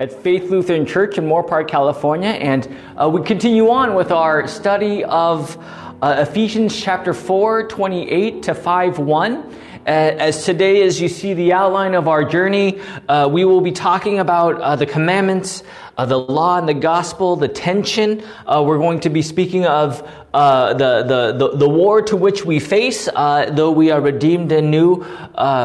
at 0.00 0.12
Faith 0.12 0.50
Lutheran 0.50 0.84
Church 0.84 1.18
in 1.18 1.24
Moorpark, 1.24 1.68
California, 1.68 2.30
and 2.30 2.68
uh, 2.96 3.08
we 3.08 3.22
continue 3.22 3.70
on 3.70 3.94
with 3.94 4.10
our 4.10 4.48
study 4.48 5.04
of 5.04 5.56
uh, 6.02 6.16
Ephesians 6.28 6.78
chapter 6.78 7.14
4, 7.14 7.68
28 7.68 8.42
to 8.42 8.54
5 8.54 8.98
1. 8.98 9.56
Uh, 9.86 10.16
as 10.16 10.46
today, 10.46 10.82
as 10.82 10.98
you 10.98 11.10
see 11.10 11.34
the 11.34 11.52
outline 11.52 11.92
of 11.92 12.08
our 12.08 12.24
journey, 12.24 12.80
uh, 13.06 13.28
we 13.30 13.44
will 13.44 13.60
be 13.60 13.70
talking 13.70 14.18
about 14.18 14.58
uh, 14.58 14.74
the 14.76 14.86
commandments, 14.86 15.62
uh, 15.98 16.06
the 16.06 16.18
law 16.18 16.56
and 16.56 16.66
the 16.66 16.72
gospel, 16.72 17.36
the 17.36 17.48
tension. 17.48 18.24
Uh, 18.46 18.64
we're 18.66 18.78
going 18.78 18.98
to 18.98 19.10
be 19.10 19.20
speaking 19.20 19.66
of 19.66 20.00
uh, 20.32 20.72
the, 20.72 21.02
the, 21.02 21.32
the, 21.32 21.56
the, 21.58 21.68
war 21.68 22.00
to 22.00 22.16
which 22.16 22.46
we 22.46 22.58
face, 22.58 23.10
though 23.14 23.70
we 23.70 23.90
are 23.90 24.00
redeemed 24.00 24.52
and 24.52 24.70
new, 24.70 25.04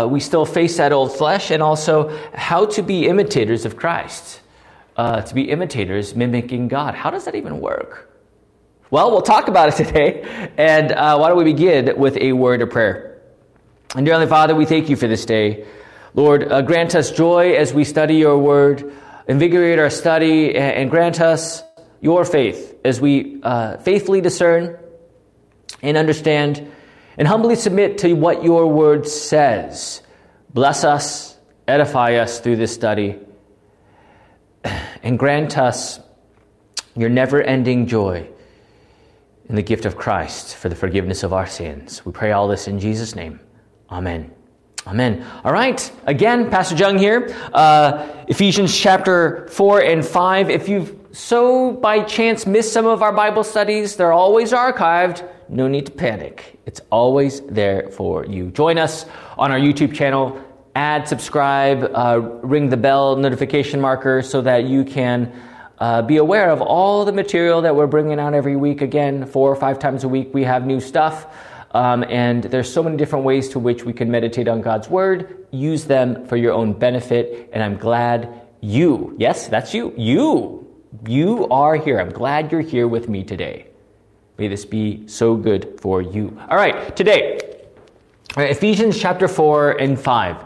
we 0.10 0.20
still 0.20 0.46
face 0.46 0.76
that 0.76 0.92
old 0.92 1.16
flesh, 1.16 1.50
and 1.50 1.64
also 1.64 2.10
how 2.34 2.66
to 2.66 2.84
be 2.84 3.08
imitators 3.08 3.64
of 3.64 3.78
Christ. 3.78 4.42
To 4.98 5.32
be 5.34 5.50
imitators 5.50 6.14
mimicking 6.14 6.68
God. 6.68 6.94
How 6.94 7.10
does 7.10 7.24
that 7.24 7.36
even 7.36 7.62
work? 7.62 8.12
Well, 8.92 9.12
we'll 9.12 9.22
talk 9.22 9.48
about 9.48 9.70
it 9.70 9.76
today. 9.86 10.52
And 10.58 10.90
why 10.90 11.30
don't 11.30 11.38
we 11.38 11.46
begin 11.46 11.98
with 11.98 12.18
a 12.18 12.34
word 12.34 12.62
of 12.62 12.70
prayer? 12.70 13.09
And 13.96 14.06
dear 14.06 14.14
Heavenly 14.14 14.30
Father, 14.30 14.56
we 14.56 14.66
thank 14.66 14.90
you 14.90 14.96
for 14.96 15.08
this 15.08 15.26
day. 15.26 15.66
Lord, 16.14 16.48
grant 16.66 16.96
us 16.96 17.12
joy 17.12 17.54
as 17.54 17.74
we 17.74 17.84
study 17.84 18.16
your 18.16 18.38
word 18.38 18.94
invigorate 19.30 19.78
our 19.78 19.92
study, 19.92 20.56
and 20.56 20.90
grant 20.90 21.22
us 21.22 21.62
your 22.02 22.26
faith 22.26 22.76
as 22.84 23.00
we 23.00 23.40
uh, 23.44 23.78
faithfully 23.78 24.22
discern 24.22 24.78
and 25.84 25.96
understand 25.96 26.70
and 27.16 27.28
humbly 27.28 27.56
submit 27.56 28.00
to 28.00 28.14
what 28.14 28.44
your 28.44 28.68
word 28.68 29.08
says. 29.08 30.02
Bless 30.52 30.84
us, 30.84 31.38
edify 31.68 32.16
us 32.16 32.40
through 32.40 32.56
this 32.56 32.74
study, 32.74 33.20
and 35.04 35.20
grant 35.20 35.58
us 35.60 36.00
your 36.96 37.10
never 37.10 37.40
ending 37.40 37.86
joy 37.86 38.28
in 39.48 39.56
the 39.56 39.62
gift 39.62 39.86
of 39.86 39.96
Christ 39.96 40.56
for 40.56 40.70
the 40.70 40.76
forgiveness 40.76 41.22
of 41.22 41.34
our 41.34 41.46
sins. 41.46 42.04
We 42.04 42.12
pray 42.14 42.32
all 42.32 42.48
this 42.48 42.68
in 42.68 42.80
Jesus' 42.80 43.14
name. 43.14 43.40
Amen. 43.92 44.32
Amen. 44.86 45.26
All 45.44 45.52
right. 45.52 45.92
Again, 46.06 46.50
Pastor 46.50 46.76
Jung 46.76 46.98
here. 46.98 47.36
Uh, 47.54 48.08
Ephesians 48.28 48.76
chapter 48.78 49.48
4 49.50 49.82
and 49.82 50.06
5. 50.06 50.50
If 50.50 50.70
you've 50.70 50.96
so 51.12 51.72
by 51.72 52.04
chance 52.04 52.46
missed 52.46 52.72
some 52.72 52.86
of 52.86 53.02
our 53.02 53.12
Bible 53.12 53.44
studies, 53.44 53.96
they're 53.96 54.14
always 54.14 54.52
archived. 54.52 55.28
No 55.50 55.68
need 55.68 55.88
to 55.88 55.92
panic. 55.92 56.60
It's 56.68 56.82
always 56.92 57.42
there 57.42 57.90
for 57.90 58.26
you. 58.26 58.52
Join 58.52 58.78
us 58.78 59.06
on 59.38 59.52
our 59.52 59.60
YouTube 59.60 59.94
channel. 59.94 60.40
Add, 60.76 61.08
subscribe, 61.08 61.92
uh, 61.94 62.20
ring 62.44 62.70
the 62.70 62.78
bell 62.78 63.16
notification 63.16 63.82
marker 63.82 64.22
so 64.22 64.42
that 64.42 64.66
you 64.66 64.86
can 64.86 65.34
uh, 65.80 66.04
be 66.04 66.18
aware 66.18 66.52
of 66.52 66.62
all 66.62 67.06
the 67.06 67.12
material 67.12 67.62
that 67.64 67.76
we're 67.76 67.88
bringing 67.88 68.20
out 68.20 68.36
every 68.36 68.56
week. 68.56 68.82
Again, 68.82 69.26
four 69.26 69.52
or 69.52 69.56
five 69.56 69.80
times 69.80 70.04
a 70.04 70.08
week, 70.08 70.32
we 70.34 70.44
have 70.44 70.68
new 70.68 70.80
stuff. 70.80 71.26
Um, 71.72 72.04
and 72.10 72.44
there's 72.44 72.72
so 72.72 72.82
many 72.82 72.98
different 72.98 73.26
ways 73.26 73.50
to 73.50 73.60
which 73.60 73.84
we 73.84 73.94
can 73.94 74.10
meditate 74.10 74.48
on 74.48 74.62
God's 74.62 74.90
Word. 74.90 75.48
Use 75.52 75.86
them 75.86 76.26
for 76.26 76.36
your 76.36 76.54
own 76.54 76.74
benefit. 76.74 77.50
And 77.54 77.64
I'm 77.64 77.78
glad 77.78 78.42
you, 78.62 79.16
yes, 79.18 79.48
that's 79.48 79.74
you, 79.74 79.94
you, 79.96 80.68
you 81.08 81.48
are 81.50 81.76
here. 81.76 82.00
I'm 82.00 82.12
glad 82.12 82.52
you're 82.52 82.62
here 82.62 82.88
with 82.88 83.08
me 83.08 83.24
today. 83.24 83.68
May 84.38 84.48
this 84.48 84.66
be 84.66 85.08
so 85.08 85.36
good 85.36 85.80
for 85.80 86.02
you. 86.02 86.38
All 86.50 86.58
right, 86.58 86.96
today, 86.96 87.40
Ephesians 88.38 89.00
chapter 89.00 89.28
4 89.28 89.74
and 89.74 90.00
5. 90.00 90.44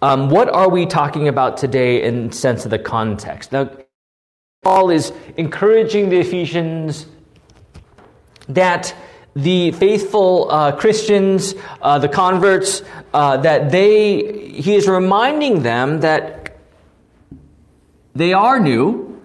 Um, 0.00 0.28
what 0.28 0.48
are 0.48 0.68
we 0.68 0.86
talking 0.86 1.28
about 1.28 1.56
today 1.56 2.02
in 2.02 2.30
sense 2.30 2.64
of 2.64 2.70
the 2.70 2.78
context? 2.78 3.52
Now, 3.52 3.70
Paul 4.62 4.90
is 4.90 5.12
encouraging 5.36 6.08
the 6.08 6.18
Ephesians 6.18 7.06
that 8.48 8.94
the 9.34 9.72
faithful 9.72 10.50
uh, 10.50 10.72
Christians, 10.72 11.54
uh, 11.80 11.98
the 11.98 12.08
converts, 12.08 12.82
uh, 13.14 13.36
that 13.38 13.70
they, 13.70 14.50
he 14.50 14.74
is 14.74 14.88
reminding 14.88 15.62
them 15.62 16.00
that 16.00 16.56
they 18.14 18.32
are 18.32 18.58
new. 18.58 19.22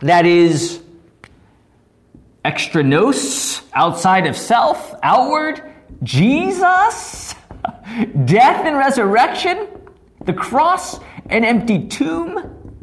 That 0.00 0.26
is 0.26 0.82
extra 2.44 2.82
nos, 2.82 3.62
outside 3.72 4.26
of 4.26 4.36
self, 4.36 4.94
outward, 5.02 5.62
Jesus, 6.02 7.34
death 8.24 8.66
and 8.66 8.76
resurrection, 8.76 9.68
the 10.24 10.32
cross, 10.32 10.98
an 11.26 11.44
empty 11.44 11.86
tomb. 11.86 12.82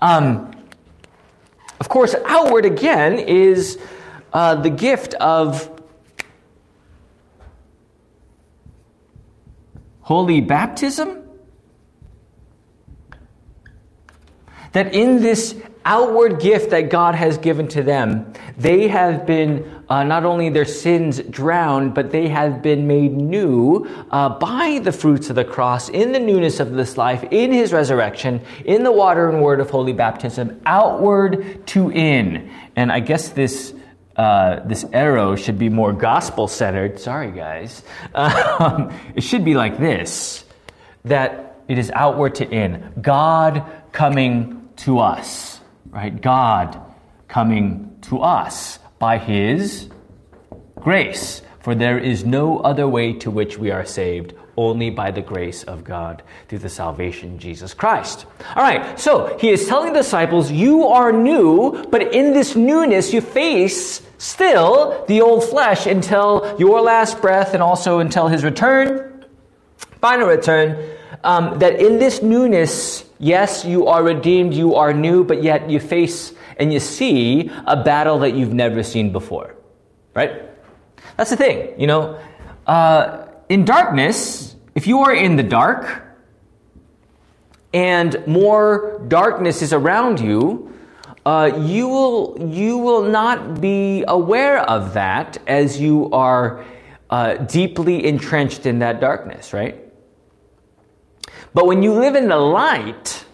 Um, 0.00 0.52
of 1.80 1.88
course, 1.88 2.14
outward 2.24 2.64
again 2.64 3.18
is 3.18 3.78
uh, 4.36 4.54
the 4.54 4.68
gift 4.68 5.14
of 5.14 5.70
holy 10.02 10.42
baptism? 10.42 11.22
That 14.72 14.92
in 14.92 15.22
this 15.22 15.56
outward 15.86 16.38
gift 16.38 16.68
that 16.68 16.90
God 16.90 17.14
has 17.14 17.38
given 17.38 17.66
to 17.68 17.82
them, 17.82 18.34
they 18.58 18.88
have 18.88 19.24
been 19.24 19.82
uh, 19.88 20.04
not 20.04 20.26
only 20.26 20.50
their 20.50 20.66
sins 20.66 21.18
drowned, 21.30 21.94
but 21.94 22.10
they 22.10 22.28
have 22.28 22.60
been 22.60 22.86
made 22.86 23.12
new 23.12 23.88
uh, 24.10 24.28
by 24.28 24.80
the 24.82 24.92
fruits 24.92 25.30
of 25.30 25.36
the 25.36 25.46
cross, 25.46 25.88
in 25.88 26.12
the 26.12 26.18
newness 26.18 26.60
of 26.60 26.72
this 26.72 26.98
life, 26.98 27.24
in 27.30 27.52
his 27.52 27.72
resurrection, 27.72 28.42
in 28.66 28.82
the 28.82 28.92
water 28.92 29.30
and 29.30 29.40
word 29.40 29.60
of 29.60 29.70
holy 29.70 29.94
baptism, 29.94 30.60
outward 30.66 31.66
to 31.68 31.90
in. 31.90 32.50
And 32.74 32.92
I 32.92 33.00
guess 33.00 33.30
this 33.30 33.72
uh, 34.16 34.60
this 34.66 34.84
arrow 34.92 35.36
should 35.36 35.58
be 35.58 35.68
more 35.68 35.92
gospel 35.92 36.48
centered. 36.48 36.98
Sorry, 36.98 37.30
guys. 37.30 37.82
Um, 38.14 38.90
it 39.14 39.22
should 39.22 39.44
be 39.44 39.54
like 39.54 39.78
this 39.78 40.44
that 41.04 41.58
it 41.68 41.78
is 41.78 41.90
outward 41.94 42.36
to 42.36 42.48
in. 42.48 42.92
God 43.00 43.64
coming 43.92 44.68
to 44.76 44.98
us, 44.98 45.60
right? 45.90 46.18
God 46.20 46.80
coming 47.28 47.98
to 48.02 48.20
us 48.20 48.78
by 48.98 49.18
His 49.18 49.88
grace. 50.76 51.42
For 51.60 51.74
there 51.74 51.98
is 51.98 52.24
no 52.24 52.60
other 52.60 52.88
way 52.88 53.12
to 53.14 53.30
which 53.30 53.58
we 53.58 53.70
are 53.70 53.84
saved 53.84 54.32
only 54.56 54.90
by 54.90 55.10
the 55.10 55.20
grace 55.20 55.62
of 55.64 55.84
God 55.84 56.22
through 56.48 56.60
the 56.60 56.68
salvation 56.68 57.38
Jesus 57.38 57.74
Christ. 57.74 58.26
All 58.54 58.62
right, 58.62 58.98
so 58.98 59.36
he 59.38 59.50
is 59.50 59.66
telling 59.66 59.92
the 59.92 60.00
disciples, 60.00 60.50
You 60.50 60.86
are 60.86 61.12
new, 61.12 61.84
but 61.90 62.14
in 62.14 62.32
this 62.32 62.56
newness 62.56 63.12
you 63.12 63.20
face 63.20 64.02
still 64.18 65.04
the 65.08 65.20
old 65.20 65.44
flesh 65.44 65.86
until 65.86 66.56
your 66.58 66.80
last 66.80 67.20
breath 67.20 67.54
and 67.54 67.62
also 67.62 67.98
until 67.98 68.28
his 68.28 68.44
return, 68.44 69.24
final 70.00 70.26
return. 70.26 70.92
Um, 71.24 71.58
that 71.58 71.80
in 71.80 71.98
this 71.98 72.22
newness, 72.22 73.04
yes, 73.18 73.64
you 73.64 73.86
are 73.88 74.02
redeemed, 74.02 74.54
you 74.54 74.76
are 74.76 74.92
new, 74.92 75.24
but 75.24 75.42
yet 75.42 75.68
you 75.68 75.80
face 75.80 76.32
and 76.56 76.72
you 76.72 76.78
see 76.78 77.50
a 77.66 77.82
battle 77.82 78.20
that 78.20 78.34
you've 78.34 78.52
never 78.52 78.82
seen 78.82 79.10
before. 79.12 79.56
Right? 80.14 80.42
That's 81.16 81.30
the 81.30 81.36
thing, 81.36 81.80
you 81.80 81.86
know. 81.86 82.20
Uh, 82.66 83.25
in 83.48 83.64
darkness, 83.64 84.56
if 84.74 84.86
you 84.86 85.00
are 85.00 85.14
in 85.14 85.36
the 85.36 85.42
dark 85.42 86.02
and 87.72 88.26
more 88.26 89.04
darkness 89.08 89.62
is 89.62 89.72
around 89.72 90.20
you, 90.20 90.72
uh, 91.24 91.50
you 91.62 91.88
will 91.88 92.36
you 92.52 92.78
will 92.78 93.02
not 93.02 93.60
be 93.60 94.04
aware 94.06 94.58
of 94.60 94.94
that 94.94 95.38
as 95.46 95.80
you 95.80 96.10
are 96.12 96.64
uh, 97.10 97.34
deeply 97.34 98.06
entrenched 98.06 98.66
in 98.66 98.80
that 98.80 99.00
darkness, 99.00 99.52
right? 99.52 99.82
But 101.52 101.66
when 101.66 101.82
you 101.82 101.94
live 101.94 102.16
in 102.16 102.28
the 102.28 102.36
light, 102.36 103.24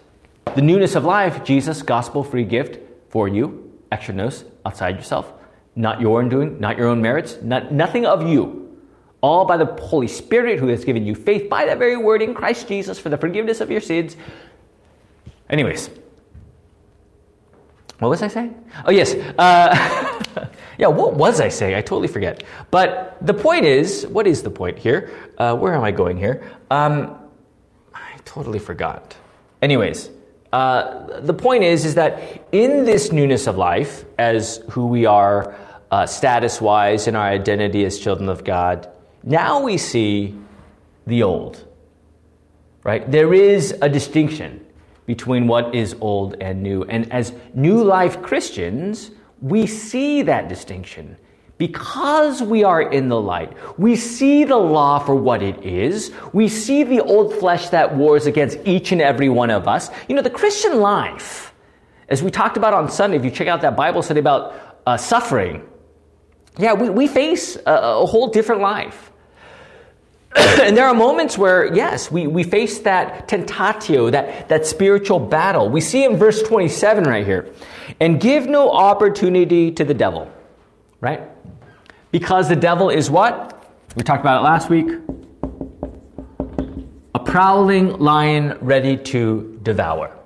the 0.54 0.62
newness 0.62 0.94
of 0.94 1.04
life, 1.04 1.44
Jesus, 1.44 1.82
gospel 1.82 2.22
free 2.22 2.44
gift 2.44 2.78
for 3.10 3.28
you, 3.28 3.72
extra 3.90 4.14
nos, 4.14 4.44
outside 4.64 4.96
yourself, 4.96 5.32
not 5.74 6.00
your 6.00 6.20
own 6.20 6.28
doing, 6.28 6.60
not 6.60 6.78
your 6.78 6.88
own 6.88 7.02
merits, 7.02 7.38
not, 7.42 7.72
nothing 7.72 8.06
of 8.06 8.28
you 8.28 8.61
all 9.22 9.44
by 9.44 9.56
the 9.56 9.66
Holy 9.66 10.08
Spirit 10.08 10.58
who 10.58 10.66
has 10.68 10.84
given 10.84 11.06
you 11.06 11.14
faith 11.14 11.48
by 11.48 11.64
that 11.64 11.78
very 11.78 11.96
word 11.96 12.20
in 12.20 12.34
Christ 12.34 12.68
Jesus 12.68 12.98
for 12.98 13.08
the 13.08 13.16
forgiveness 13.16 13.60
of 13.60 13.70
your 13.70 13.80
sins. 13.80 14.16
Anyways, 15.48 15.90
what 18.00 18.08
was 18.08 18.20
I 18.20 18.28
saying? 18.28 18.52
Oh, 18.84 18.90
yes. 18.90 19.14
Uh, 19.38 20.48
yeah, 20.78 20.88
what 20.88 21.14
was 21.14 21.40
I 21.40 21.48
saying? 21.48 21.76
I 21.76 21.82
totally 21.82 22.08
forget. 22.08 22.42
But 22.72 23.16
the 23.20 23.34
point 23.34 23.64
is 23.64 24.06
what 24.08 24.26
is 24.26 24.42
the 24.42 24.50
point 24.50 24.78
here? 24.78 25.12
Uh, 25.38 25.56
where 25.56 25.74
am 25.74 25.84
I 25.84 25.92
going 25.92 26.16
here? 26.16 26.50
Um, 26.70 27.16
I 27.94 28.16
totally 28.24 28.58
forgot. 28.58 29.14
Anyways, 29.60 30.10
uh, 30.52 31.20
the 31.20 31.32
point 31.32 31.62
is, 31.62 31.84
is 31.84 31.94
that 31.94 32.44
in 32.50 32.84
this 32.84 33.12
newness 33.12 33.46
of 33.46 33.56
life, 33.56 34.04
as 34.18 34.56
who 34.70 34.88
we 34.88 35.06
are 35.06 35.54
uh, 35.92 36.06
status 36.06 36.60
wise 36.60 37.06
in 37.06 37.14
our 37.14 37.28
identity 37.28 37.84
as 37.84 38.00
children 38.00 38.28
of 38.28 38.42
God, 38.42 38.88
now 39.22 39.62
we 39.62 39.78
see 39.78 40.34
the 41.06 41.22
old, 41.22 41.66
right? 42.84 43.10
There 43.10 43.34
is 43.34 43.76
a 43.82 43.88
distinction. 43.88 44.60
between 45.06 45.46
what 45.46 45.74
is 45.74 45.96
old 46.00 46.36
and 46.40 46.62
new. 46.62 46.84
And 46.84 47.12
as 47.12 47.32
new 47.54 47.82
life 47.82 48.22
Christians, 48.22 49.10
we 49.40 49.66
see 49.66 50.22
that 50.22 50.48
distinction. 50.48 51.16
Because 51.58 52.42
we 52.42 52.64
are 52.64 52.82
in 52.82 53.08
the 53.08 53.20
light, 53.20 53.52
we 53.78 53.94
see 53.94 54.44
the 54.44 54.56
law 54.56 54.98
for 54.98 55.14
what 55.14 55.42
it 55.42 55.64
is. 55.64 56.10
We 56.32 56.48
see 56.48 56.82
the 56.82 57.00
old 57.00 57.34
flesh 57.34 57.68
that 57.68 57.94
wars 57.94 58.26
against 58.26 58.58
each 58.64 58.90
and 58.90 59.00
every 59.00 59.28
one 59.28 59.50
of 59.50 59.68
us. 59.68 59.90
You 60.08 60.16
know, 60.16 60.22
the 60.22 60.30
Christian 60.30 60.80
life, 60.80 61.54
as 62.08 62.22
we 62.22 62.30
talked 62.30 62.56
about 62.56 62.74
on 62.74 62.90
Sunday, 62.90 63.16
if 63.16 63.24
you 63.24 63.30
check 63.30 63.48
out 63.48 63.60
that 63.60 63.76
Bible 63.76 64.02
study 64.02 64.20
about 64.20 64.54
uh, 64.86 64.96
suffering, 64.96 65.62
yeah, 66.58 66.72
we, 66.72 66.90
we 66.90 67.06
face 67.06 67.56
a, 67.56 67.72
a 67.72 68.06
whole 68.06 68.28
different 68.28 68.60
life. 68.60 69.11
and 70.36 70.76
there 70.76 70.86
are 70.86 70.94
moments 70.94 71.36
where, 71.36 71.74
yes, 71.74 72.10
we, 72.10 72.26
we 72.26 72.42
face 72.42 72.78
that 72.80 73.28
tentatio, 73.28 74.10
that, 74.12 74.48
that 74.48 74.66
spiritual 74.66 75.20
battle. 75.20 75.68
We 75.68 75.80
see 75.80 76.04
in 76.04 76.16
verse 76.16 76.42
27 76.42 77.04
right 77.04 77.26
here, 77.26 77.52
and 78.00 78.20
give 78.20 78.46
no 78.46 78.70
opportunity 78.70 79.72
to 79.72 79.84
the 79.84 79.94
devil, 79.94 80.32
right? 81.00 81.22
Because 82.10 82.48
the 82.48 82.56
devil 82.56 82.88
is 82.88 83.10
what? 83.10 83.62
We 83.94 84.02
talked 84.02 84.22
about 84.22 84.40
it 84.40 84.44
last 84.44 84.70
week. 84.70 84.88
A 87.14 87.18
prowling 87.18 87.98
lion 87.98 88.56
ready 88.62 88.96
to 88.96 89.58
devour. 89.62 90.16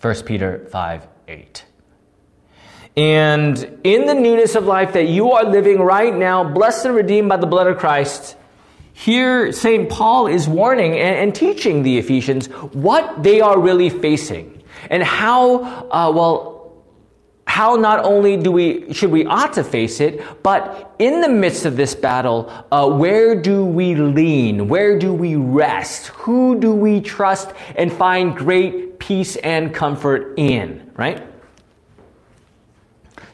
1 0.00 0.14
Peter 0.24 0.66
5 0.70 1.06
8. 1.26 1.64
And 2.96 3.80
in 3.84 4.06
the 4.06 4.14
newness 4.14 4.54
of 4.56 4.64
life 4.64 4.92
that 4.94 5.08
you 5.08 5.32
are 5.32 5.44
living 5.44 5.78
right 5.78 6.14
now, 6.14 6.44
blessed 6.44 6.86
and 6.86 6.94
redeemed 6.94 7.28
by 7.28 7.36
the 7.36 7.46
blood 7.46 7.66
of 7.66 7.78
Christ, 7.78 8.36
here 8.98 9.52
St. 9.52 9.88
Paul 9.88 10.26
is 10.26 10.48
warning 10.48 10.98
and, 10.98 11.16
and, 11.16 11.32
teaching 11.32 11.84
the 11.84 11.98
Ephesians 11.98 12.48
what 12.74 13.22
they 13.22 13.40
are 13.40 13.56
really 13.56 13.90
facing 13.90 14.60
and 14.90 15.04
how, 15.04 15.62
uh, 15.62 16.10
well, 16.12 16.82
how 17.46 17.76
not 17.76 18.04
only 18.04 18.36
do 18.36 18.50
we 18.50 18.92
should 18.92 19.12
we 19.12 19.24
ought 19.24 19.52
to 19.52 19.62
face 19.62 20.00
it, 20.00 20.20
but 20.42 20.96
in 20.98 21.20
the 21.20 21.28
midst 21.28 21.64
of 21.64 21.76
this 21.76 21.94
battle, 21.94 22.52
uh, 22.72 22.90
where 22.90 23.40
do 23.40 23.64
we 23.64 23.94
lean? 23.94 24.66
Where 24.66 24.98
do 24.98 25.12
we 25.12 25.36
rest? 25.36 26.08
Who 26.08 26.58
do 26.58 26.72
we 26.72 27.00
trust 27.00 27.52
and 27.76 27.92
find 27.92 28.36
great 28.36 28.98
peace 28.98 29.36
and 29.36 29.72
comfort 29.72 30.34
in? 30.36 30.90
Right. 30.96 31.24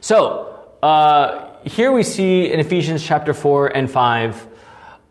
So 0.02 0.68
uh, 0.82 1.56
here 1.64 1.90
we 1.90 2.02
see 2.02 2.52
in 2.52 2.60
Ephesians 2.60 3.02
chapter 3.02 3.32
four 3.32 3.68
and 3.68 3.90
five 3.90 4.46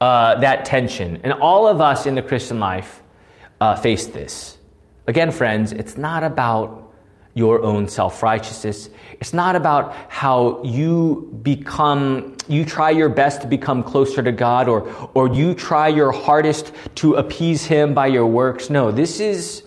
uh, 0.04 0.36
that 0.42 0.66
tension, 0.66 1.18
and 1.24 1.32
all 1.32 1.66
of 1.66 1.80
us 1.80 2.06
in 2.06 2.14
the 2.14 2.22
Christian 2.22 2.60
life 2.60 3.02
uh, 3.62 3.74
face 3.74 4.06
this. 4.06 4.58
Again, 5.08 5.32
friends, 5.32 5.72
it's 5.72 5.96
not 5.96 6.26
about 6.26 6.94
your 7.36 7.64
own 7.64 7.88
self 7.88 8.22
righteousness. 8.22 8.90
It's 9.22 9.32
not 9.32 9.56
about 9.56 9.96
how 10.10 10.62
you 10.62 11.40
become, 11.42 12.36
you 12.50 12.66
try 12.66 12.90
your 12.90 13.08
best 13.08 13.44
to 13.44 13.48
become 13.48 13.82
closer 13.82 14.22
to 14.22 14.34
God 14.34 14.68
or, 14.68 14.82
or 15.14 15.30
you 15.30 15.54
try 15.54 15.88
your 15.88 16.12
hardest 16.12 16.74
to 16.96 17.14
appease 17.14 17.64
Him 17.64 17.94
by 17.94 18.08
your 18.08 18.28
works. 18.28 18.70
No, 18.70 18.92
this 18.92 19.22
is, 19.22 19.64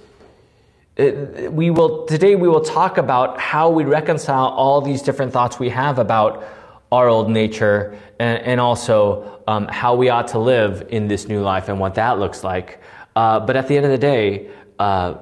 uh, 0.98 1.50
we 1.50 1.70
will, 1.70 2.04
today 2.04 2.36
we 2.36 2.46
will 2.46 2.60
talk 2.60 2.98
about 2.98 3.40
how 3.40 3.70
we 3.70 3.84
reconcile 3.84 4.48
all 4.48 4.82
these 4.82 5.00
different 5.00 5.32
thoughts 5.32 5.58
we 5.58 5.70
have 5.70 5.98
about 5.98 6.44
our 6.92 7.08
old 7.08 7.30
nature 7.30 7.98
and, 8.20 8.38
and 8.42 8.60
also 8.60 9.35
um, 9.46 9.69
how 9.69 9.94
we 9.94 10.08
ought 10.08 10.28
to 10.28 10.38
live 10.38 10.87
in 10.90 11.08
this 11.08 11.28
new 11.28 11.43
life 11.43 11.69
and 11.69 11.78
what 11.78 11.94
that 11.94 12.19
looks 12.19 12.43
like. 12.43 12.81
Uh, 13.14 13.40
but 13.40 13.56
at 13.56 13.69
the 13.69 13.76
end 13.76 13.87
of 13.87 13.93
the 13.93 13.98
day, 13.98 14.50
uh, 14.78 15.14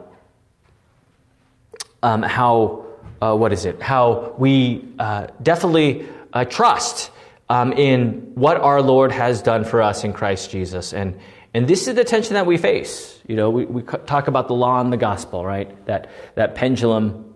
um, 2.03 2.23
how, 2.23 2.87
uh, 3.23 3.35
what 3.35 3.53
is 3.53 3.65
it, 3.65 3.81
how 3.81 4.35
we 4.38 4.85
uh, 4.99 5.29
definitely 5.43 6.06
uh, 6.32 6.44
trust 6.44 7.11
um, 7.49 7.73
in 7.73 8.32
what 8.35 8.56
our 8.56 8.82
Lord 8.82 9.12
has 9.12 9.43
done 9.43 9.65
for 9.65 9.82
us 9.82 10.05
in 10.05 10.12
Christ 10.12 10.50
Jesus. 10.50 10.93
And, 10.93 11.19
and 11.53 11.69
this 11.69 11.87
is 11.87 11.94
the 11.94 12.05
tension 12.05 12.35
that 12.35 12.47
we 12.47 12.56
face. 12.56 13.21
You 13.26 13.37
know, 13.37 13.50
we, 13.50 13.65
we 13.65 13.82
talk 13.82 14.29
about 14.29 14.49
the 14.49 14.55
law 14.55 14.81
and 14.81 14.93
the 14.93 14.97
gospel, 14.97 15.44
right? 15.44 15.85
That, 15.87 16.11
that 16.35 16.55
pendulum. 16.55 17.34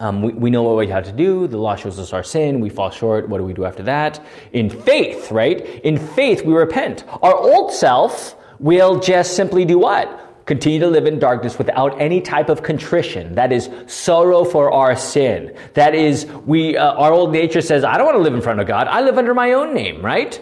Um, 0.00 0.22
we, 0.22 0.32
we 0.32 0.50
know 0.50 0.62
what 0.62 0.76
we 0.76 0.88
have 0.88 1.04
to 1.04 1.12
do. 1.12 1.46
The 1.46 1.56
law 1.56 1.76
shows 1.76 1.98
us 1.98 2.12
our 2.12 2.24
sin. 2.24 2.60
We 2.60 2.68
fall 2.68 2.90
short. 2.90 3.28
What 3.28 3.38
do 3.38 3.44
we 3.44 3.54
do 3.54 3.64
after 3.64 3.82
that? 3.84 4.24
In 4.52 4.68
faith, 4.68 5.30
right? 5.30 5.60
In 5.84 5.98
faith, 5.98 6.44
we 6.44 6.52
repent. 6.52 7.04
Our 7.22 7.34
old 7.34 7.72
self 7.72 8.36
will 8.58 8.98
just 8.98 9.36
simply 9.36 9.64
do 9.64 9.78
what? 9.78 10.20
continue 10.46 10.78
to 10.78 10.88
live 10.88 11.06
in 11.06 11.18
darkness 11.18 11.58
without 11.58 11.98
any 12.00 12.20
type 12.20 12.48
of 12.48 12.62
contrition. 12.62 13.34
That 13.34 13.52
is 13.52 13.70
sorrow 13.86 14.44
for 14.44 14.70
our 14.70 14.94
sin. 14.96 15.56
That 15.74 15.94
is, 15.94 16.26
we, 16.44 16.76
uh, 16.76 16.92
our 16.92 17.12
old 17.12 17.32
nature 17.32 17.60
says, 17.60 17.84
I 17.84 17.96
don't 17.96 18.06
want 18.06 18.16
to 18.16 18.22
live 18.22 18.34
in 18.34 18.42
front 18.42 18.60
of 18.60 18.66
God. 18.66 18.86
I 18.86 19.00
live 19.00 19.16
under 19.16 19.34
my 19.34 19.52
own 19.52 19.74
name, 19.74 20.04
right? 20.04 20.38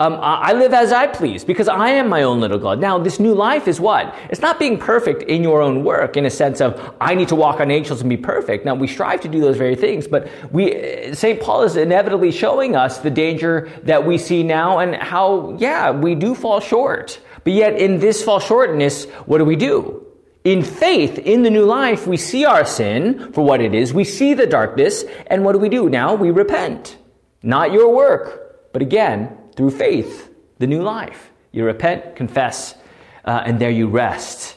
Um, 0.00 0.16
I 0.20 0.52
live 0.52 0.72
as 0.72 0.92
I 0.92 1.08
please 1.08 1.44
because 1.44 1.66
I 1.66 1.88
am 1.88 2.08
my 2.08 2.22
own 2.22 2.38
little 2.38 2.58
God. 2.58 2.78
Now, 2.78 2.98
this 2.98 3.18
new 3.18 3.34
life 3.34 3.66
is 3.66 3.80
what? 3.80 4.14
It's 4.30 4.40
not 4.40 4.60
being 4.60 4.78
perfect 4.78 5.24
in 5.24 5.42
your 5.42 5.60
own 5.60 5.82
work 5.82 6.16
in 6.16 6.24
a 6.24 6.30
sense 6.30 6.60
of 6.60 6.94
I 7.00 7.16
need 7.16 7.26
to 7.28 7.34
walk 7.34 7.58
on 7.58 7.72
angels 7.72 8.00
and 8.00 8.08
be 8.08 8.16
perfect. 8.16 8.64
Now, 8.64 8.76
we 8.76 8.86
strive 8.86 9.22
to 9.22 9.28
do 9.28 9.40
those 9.40 9.56
very 9.56 9.74
things, 9.74 10.06
but 10.06 10.28
we, 10.52 11.14
St. 11.14 11.40
Paul 11.40 11.64
is 11.64 11.74
inevitably 11.74 12.30
showing 12.30 12.76
us 12.76 12.98
the 12.98 13.10
danger 13.10 13.72
that 13.82 14.06
we 14.06 14.18
see 14.18 14.44
now 14.44 14.78
and 14.78 14.94
how, 14.94 15.56
yeah, 15.58 15.90
we 15.90 16.14
do 16.14 16.36
fall 16.36 16.60
short. 16.60 17.20
But 17.42 17.54
yet, 17.54 17.76
in 17.76 17.98
this 17.98 18.22
fall 18.22 18.38
shortness, 18.38 19.06
what 19.26 19.38
do 19.38 19.44
we 19.44 19.56
do? 19.56 20.06
In 20.44 20.62
faith, 20.62 21.18
in 21.18 21.42
the 21.42 21.50
new 21.50 21.64
life, 21.64 22.06
we 22.06 22.16
see 22.16 22.44
our 22.44 22.64
sin 22.64 23.32
for 23.32 23.44
what 23.44 23.60
it 23.60 23.74
is. 23.74 23.92
We 23.92 24.04
see 24.04 24.34
the 24.34 24.46
darkness, 24.46 25.04
and 25.26 25.44
what 25.44 25.54
do 25.54 25.58
we 25.58 25.68
do? 25.68 25.88
Now 25.88 26.14
we 26.14 26.30
repent. 26.30 26.96
Not 27.42 27.72
your 27.72 27.92
work, 27.92 28.72
but 28.72 28.80
again, 28.80 29.37
through 29.58 29.72
faith, 29.72 30.32
the 30.58 30.68
new 30.68 30.82
life. 30.82 31.32
You 31.50 31.64
repent, 31.64 32.14
confess, 32.14 32.76
uh, 33.24 33.42
and 33.44 33.58
there 33.58 33.70
you 33.70 33.88
rest 33.88 34.56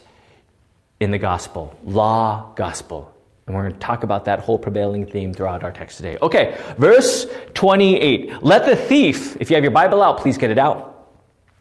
in 1.00 1.10
the 1.10 1.18
gospel. 1.18 1.76
Law, 1.84 2.54
gospel. 2.56 3.12
And 3.48 3.56
we're 3.56 3.64
going 3.64 3.74
to 3.74 3.80
talk 3.80 4.04
about 4.04 4.26
that 4.26 4.42
whole 4.42 4.60
prevailing 4.60 5.08
theme 5.08 5.34
throughout 5.34 5.64
our 5.64 5.72
text 5.72 5.98
today. 5.98 6.20
Okay, 6.22 6.56
verse 6.78 7.26
28. 7.56 8.44
Let 8.44 8.68
the 8.68 8.76
thief, 8.76 9.36
if 9.40 9.50
you 9.50 9.56
have 9.56 9.64
your 9.64 9.72
Bible 9.72 10.04
out, 10.04 10.20
please 10.20 10.38
get 10.38 10.52
it 10.52 10.60
out. 10.60 11.10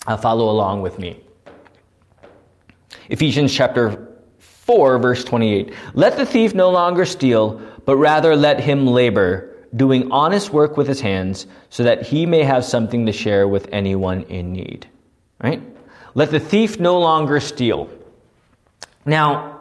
Uh, 0.07 0.19
follow 0.19 0.51
along 0.51 0.83
with 0.83 0.99
me. 0.99 1.19
Ephesians 3.09 3.55
chapter 3.55 4.19
4, 4.39 4.99
verse 4.99 5.25
28. 5.25 5.73
Let 5.95 6.19
the 6.19 6.27
thief 6.27 6.55
no 6.55 6.69
longer 6.69 7.07
steal, 7.07 7.59
but 7.87 7.97
rather 7.97 8.37
let 8.37 8.61
him 8.61 8.87
labor, 8.87 9.50
doing 9.75 10.11
honest 10.11 10.53
work 10.53 10.77
with 10.77 10.89
his 10.89 11.01
hands, 11.01 11.47
so 11.69 11.83
that 11.85 12.03
he 12.03 12.27
may 12.27 12.43
have 12.43 12.65
something 12.65 13.07
to 13.07 13.13
share 13.13 13.47
with 13.47 13.69
anyone 13.73 14.23
in 14.25 14.53
need. 14.53 14.87
Right? 15.43 15.63
Let 16.15 16.31
the 16.31 16.41
thief 16.41 16.81
no 16.81 16.99
longer 16.99 17.41
steal. 17.41 17.89
Now, 19.07 19.61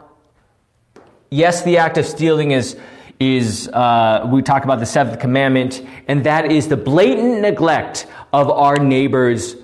yes, 1.30 1.62
the 1.62 1.78
act 1.78 1.96
of 1.98 2.06
stealing 2.06 2.50
is 2.50 2.76
is 3.20 3.68
uh, 3.68 4.26
we 4.32 4.40
talk 4.40 4.64
about 4.64 4.80
the 4.80 4.86
seventh 4.86 5.20
commandment, 5.20 5.86
and 6.08 6.24
that 6.24 6.50
is 6.50 6.68
the 6.68 6.76
blatant 6.76 7.42
neglect 7.42 8.06
of 8.32 8.50
our 8.50 8.76
neighbor's 8.76 9.56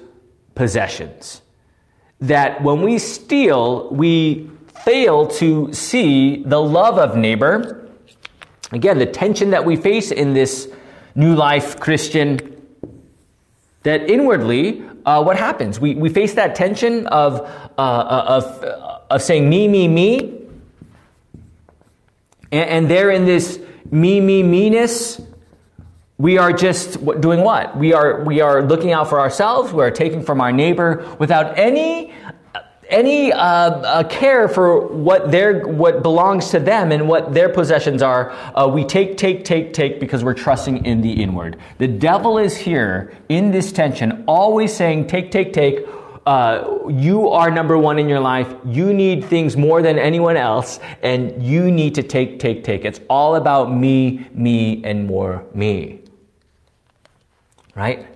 possessions. 0.55 1.41
That 2.21 2.63
when 2.63 2.83
we 2.83 2.99
steal, 2.99 3.89
we 3.91 4.51
fail 4.85 5.27
to 5.27 5.73
see 5.73 6.43
the 6.45 6.61
love 6.61 6.99
of 6.99 7.17
neighbor. 7.17 7.76
Again, 8.73 8.99
the 8.99 9.07
tension 9.07 9.51
that 9.51 9.65
we 9.65 9.77
face 9.77 10.11
in 10.11 10.35
this 10.35 10.69
new 11.15 11.35
life 11.35 11.79
Christian, 11.79 12.39
that 13.85 14.11
inwardly, 14.11 14.83
uh, 15.05 15.23
what 15.23 15.37
happens? 15.37 15.79
We, 15.79 15.95
we 15.95 16.09
face 16.09 16.35
that 16.35 16.55
tension 16.55 17.07
of, 17.07 17.41
uh, 17.41 17.81
uh 17.81 18.25
of, 18.29 18.65
uh, 18.65 18.99
of 19.11 19.23
saying 19.23 19.49
me, 19.49 19.69
me, 19.69 19.87
me. 19.87 20.41
And, 22.51 22.71
and 22.71 22.91
there 22.91 23.11
in 23.11 23.25
this 23.25 23.61
me, 23.91 24.21
me, 24.21 24.43
meanness, 24.43 25.21
we 26.19 26.39
are 26.39 26.53
just 26.53 27.05
doing 27.21 27.43
what? 27.43 27.77
We 27.77 27.93
are, 27.93 28.25
we 28.25 28.41
are 28.41 28.63
looking 28.63 28.93
out 28.93 29.09
for 29.09 29.21
ourselves. 29.21 29.73
We 29.73 29.83
are 29.85 29.91
taking 29.91 30.25
from 30.25 30.41
our 30.41 30.51
neighbor 30.51 31.15
without 31.19 31.59
any, 31.59 32.15
any 32.89 33.33
uh, 33.33 33.39
uh, 33.39 34.05
care 34.05 34.49
for 34.49 34.87
what, 34.87 35.31
their, 35.31 35.67
what 35.67 36.03
belongs 36.03 36.51
to 36.51 36.61
them 36.61 36.93
and 36.93 37.09
what 37.09 37.35
their 37.35 37.49
possessions 37.49 38.03
are. 38.03 38.31
Uh, 38.55 38.69
we 38.69 38.85
take, 38.85 39.17
take, 39.17 39.45
take, 39.45 39.73
take 39.73 40.01
because 40.01 40.25
we're 40.25 40.35
trusting 40.35 40.85
in 40.85 41.01
the 41.01 41.13
inward. 41.23 41.59
The 41.79 41.89
devil 41.89 42.39
is 42.39 42.57
here 42.57 43.13
in 43.29 43.51
this 43.51 43.73
tension, 43.73 44.25
always 44.27 44.75
saying, 44.75 45.07
take, 45.07 45.31
take, 45.31 45.53
take. 45.53 45.81
Uh, 46.27 46.89
you 46.89 47.29
are 47.29 47.51
number 47.51 47.79
one 47.79 47.99
in 47.99 48.09
your 48.09 48.21
life. 48.21 48.53
You 48.65 48.93
need 48.93 49.25
things 49.25 49.57
more 49.57 49.81
than 49.81 49.99
anyone 49.99 50.37
else, 50.37 50.81
and 51.03 51.43
you 51.45 51.71
need 51.71 51.95
to 51.95 52.03
take, 52.03 52.41
take, 52.41 52.65
take. 52.65 52.85
It's 52.85 53.01
all 53.09 53.37
about 53.37 53.73
me, 53.73 54.27
me, 54.35 54.83
and 54.85 55.07
more 55.07 55.45
me 55.55 56.01
right? 57.77 58.07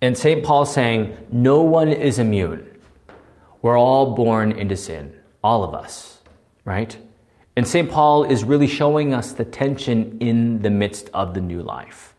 And 0.00 0.16
St. 0.16 0.44
Paul's 0.44 0.72
saying, 0.72 1.16
no 1.32 1.62
one 1.62 1.88
is 1.88 2.20
immune. 2.20 2.64
We're 3.62 3.78
all 3.78 4.14
born 4.14 4.52
into 4.52 4.76
sin, 4.76 5.14
all 5.42 5.64
of 5.64 5.74
us. 5.74 6.18
right? 6.64 6.96
And 7.56 7.66
St. 7.66 7.90
Paul 7.90 8.24
is 8.24 8.44
really 8.44 8.68
showing 8.68 9.12
us 9.12 9.32
the 9.32 9.44
tension 9.44 10.18
in 10.20 10.62
the 10.62 10.70
midst 10.70 11.10
of 11.12 11.34
the 11.34 11.40
new 11.40 11.62
life. 11.62 12.14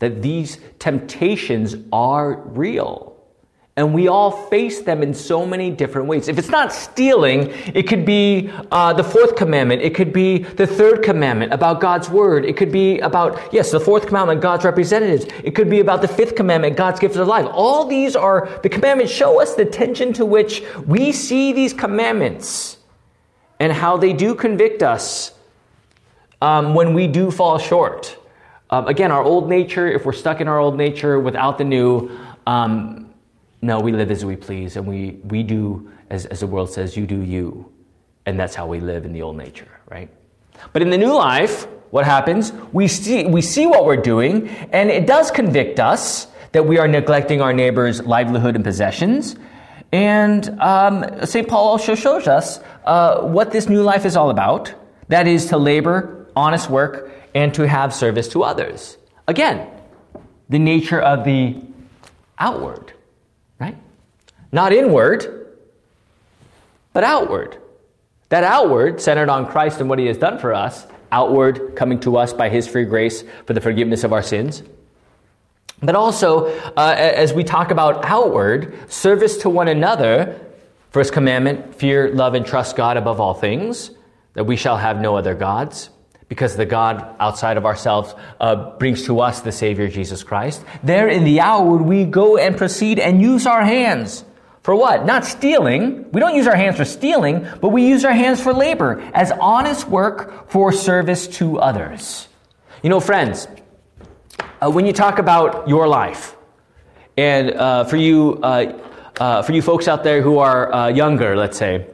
That 0.00 0.22
these 0.22 0.58
temptations 0.78 1.76
are 1.92 2.40
real. 2.40 3.09
And 3.80 3.94
we 3.94 4.08
all 4.08 4.30
face 4.30 4.82
them 4.82 5.02
in 5.02 5.14
so 5.14 5.46
many 5.46 5.70
different 5.70 6.06
ways. 6.06 6.28
If 6.28 6.38
it's 6.38 6.50
not 6.50 6.70
stealing, 6.70 7.48
it 7.72 7.88
could 7.88 8.04
be 8.04 8.50
uh, 8.70 8.92
the 8.92 9.02
fourth 9.02 9.36
commandment. 9.36 9.80
It 9.80 9.94
could 9.94 10.12
be 10.12 10.40
the 10.40 10.66
third 10.66 11.02
commandment 11.02 11.54
about 11.54 11.80
God's 11.80 12.10
word. 12.10 12.44
It 12.44 12.58
could 12.58 12.70
be 12.70 12.98
about, 12.98 13.40
yes, 13.54 13.70
the 13.70 13.80
fourth 13.80 14.06
commandment, 14.06 14.42
God's 14.42 14.66
representatives. 14.66 15.24
It 15.42 15.52
could 15.52 15.70
be 15.70 15.80
about 15.80 16.02
the 16.02 16.08
fifth 16.08 16.34
commandment, 16.34 16.76
God's 16.76 17.00
gift 17.00 17.16
of 17.16 17.26
life. 17.26 17.46
All 17.52 17.86
these 17.86 18.14
are, 18.14 18.50
the 18.62 18.68
commandments 18.68 19.14
show 19.14 19.40
us 19.40 19.54
the 19.54 19.64
tension 19.64 20.12
to 20.12 20.26
which 20.26 20.62
we 20.86 21.10
see 21.10 21.54
these 21.54 21.72
commandments 21.72 22.76
and 23.60 23.72
how 23.72 23.96
they 23.96 24.12
do 24.12 24.34
convict 24.34 24.82
us 24.82 25.32
um, 26.42 26.74
when 26.74 26.92
we 26.92 27.06
do 27.06 27.30
fall 27.30 27.56
short. 27.56 28.14
Um, 28.68 28.88
again, 28.88 29.10
our 29.10 29.24
old 29.24 29.48
nature, 29.48 29.90
if 29.90 30.04
we're 30.04 30.12
stuck 30.12 30.42
in 30.42 30.48
our 30.48 30.58
old 30.58 30.76
nature 30.76 31.18
without 31.18 31.56
the 31.56 31.64
new, 31.64 32.10
um, 32.46 32.99
no, 33.62 33.78
we 33.80 33.92
live 33.92 34.10
as 34.10 34.24
we 34.24 34.36
please, 34.36 34.76
and 34.76 34.86
we, 34.86 35.20
we 35.24 35.42
do, 35.42 35.90
as, 36.08 36.26
as 36.26 36.40
the 36.40 36.46
world 36.46 36.70
says, 36.70 36.96
you 36.96 37.06
do 37.06 37.20
you. 37.20 37.70
And 38.26 38.38
that's 38.38 38.54
how 38.54 38.66
we 38.66 38.80
live 38.80 39.04
in 39.04 39.12
the 39.12 39.22
old 39.22 39.36
nature, 39.36 39.68
right? 39.88 40.10
But 40.72 40.82
in 40.82 40.90
the 40.90 40.98
new 40.98 41.14
life, 41.14 41.66
what 41.90 42.04
happens? 42.04 42.52
We 42.72 42.88
see, 42.88 43.26
we 43.26 43.42
see 43.42 43.66
what 43.66 43.84
we're 43.84 43.96
doing, 43.96 44.48
and 44.48 44.90
it 44.90 45.06
does 45.06 45.30
convict 45.30 45.80
us 45.80 46.26
that 46.52 46.66
we 46.66 46.78
are 46.78 46.88
neglecting 46.88 47.40
our 47.40 47.52
neighbor's 47.52 48.02
livelihood 48.02 48.56
and 48.56 48.64
possessions. 48.64 49.36
And 49.92 50.48
um, 50.60 51.26
St. 51.26 51.46
Paul 51.46 51.68
also 51.68 51.94
shows 51.94 52.28
us 52.28 52.60
uh, 52.84 53.22
what 53.22 53.50
this 53.50 53.68
new 53.68 53.82
life 53.82 54.04
is 54.04 54.16
all 54.16 54.30
about 54.30 54.74
that 55.08 55.26
is, 55.26 55.46
to 55.46 55.58
labor, 55.58 56.28
honest 56.36 56.70
work, 56.70 57.10
and 57.34 57.52
to 57.54 57.66
have 57.66 57.92
service 57.92 58.28
to 58.28 58.44
others. 58.44 58.96
Again, 59.26 59.68
the 60.48 60.58
nature 60.58 61.00
of 61.00 61.24
the 61.24 61.60
outward. 62.38 62.92
Not 64.52 64.72
inward, 64.72 65.56
but 66.92 67.04
outward. 67.04 67.56
That 68.30 68.44
outward, 68.44 69.00
centered 69.00 69.28
on 69.28 69.46
Christ 69.46 69.80
and 69.80 69.88
what 69.88 69.98
he 69.98 70.06
has 70.06 70.18
done 70.18 70.38
for 70.38 70.54
us, 70.54 70.86
outward, 71.12 71.74
coming 71.76 72.00
to 72.00 72.16
us 72.16 72.32
by 72.32 72.48
his 72.48 72.66
free 72.66 72.84
grace 72.84 73.24
for 73.46 73.52
the 73.52 73.60
forgiveness 73.60 74.04
of 74.04 74.12
our 74.12 74.22
sins. 74.22 74.62
But 75.82 75.94
also, 75.94 76.46
uh, 76.76 76.94
as 76.96 77.32
we 77.32 77.42
talk 77.42 77.70
about 77.70 78.04
outward, 78.04 78.90
service 78.90 79.38
to 79.38 79.50
one 79.50 79.66
another, 79.66 80.38
first 80.90 81.12
commandment, 81.12 81.74
fear, 81.74 82.12
love, 82.12 82.34
and 82.34 82.44
trust 82.44 82.76
God 82.76 82.96
above 82.96 83.20
all 83.20 83.34
things, 83.34 83.90
that 84.34 84.44
we 84.44 84.56
shall 84.56 84.76
have 84.76 85.00
no 85.00 85.16
other 85.16 85.34
gods 85.34 85.90
because 86.28 86.54
the 86.54 86.66
God 86.66 87.16
outside 87.18 87.56
of 87.56 87.66
ourselves 87.66 88.14
uh, 88.38 88.76
brings 88.78 89.04
to 89.06 89.20
us 89.20 89.40
the 89.40 89.50
Savior 89.50 89.88
Jesus 89.88 90.22
Christ. 90.22 90.64
There 90.84 91.08
in 91.08 91.24
the 91.24 91.40
outward, 91.40 91.82
we 91.82 92.04
go 92.04 92.36
and 92.36 92.56
proceed 92.56 93.00
and 93.00 93.20
use 93.20 93.46
our 93.46 93.64
hands 93.64 94.24
for 94.62 94.74
what? 94.74 95.06
Not 95.06 95.24
stealing. 95.24 96.10
We 96.12 96.20
don't 96.20 96.34
use 96.34 96.46
our 96.46 96.56
hands 96.56 96.76
for 96.76 96.84
stealing, 96.84 97.46
but 97.60 97.70
we 97.70 97.86
use 97.86 98.04
our 98.04 98.12
hands 98.12 98.42
for 98.42 98.52
labor 98.52 99.00
as 99.14 99.32
honest 99.32 99.88
work 99.88 100.50
for 100.50 100.70
service 100.70 101.26
to 101.38 101.58
others. 101.58 102.28
You 102.82 102.90
know, 102.90 103.00
friends, 103.00 103.48
uh, 104.60 104.70
when 104.70 104.84
you 104.84 104.92
talk 104.92 105.18
about 105.18 105.68
your 105.68 105.88
life, 105.88 106.36
and 107.16 107.52
uh, 107.52 107.84
for 107.84 107.96
you, 107.96 108.38
uh, 108.42 108.78
uh 109.18 109.42
for 109.42 109.52
you 109.52 109.62
folks 109.62 109.88
out 109.88 110.04
there 110.04 110.22
who 110.22 110.38
are 110.38 110.72
uh, 110.72 110.88
younger, 110.88 111.36
let's 111.36 111.56
say, 111.56 111.86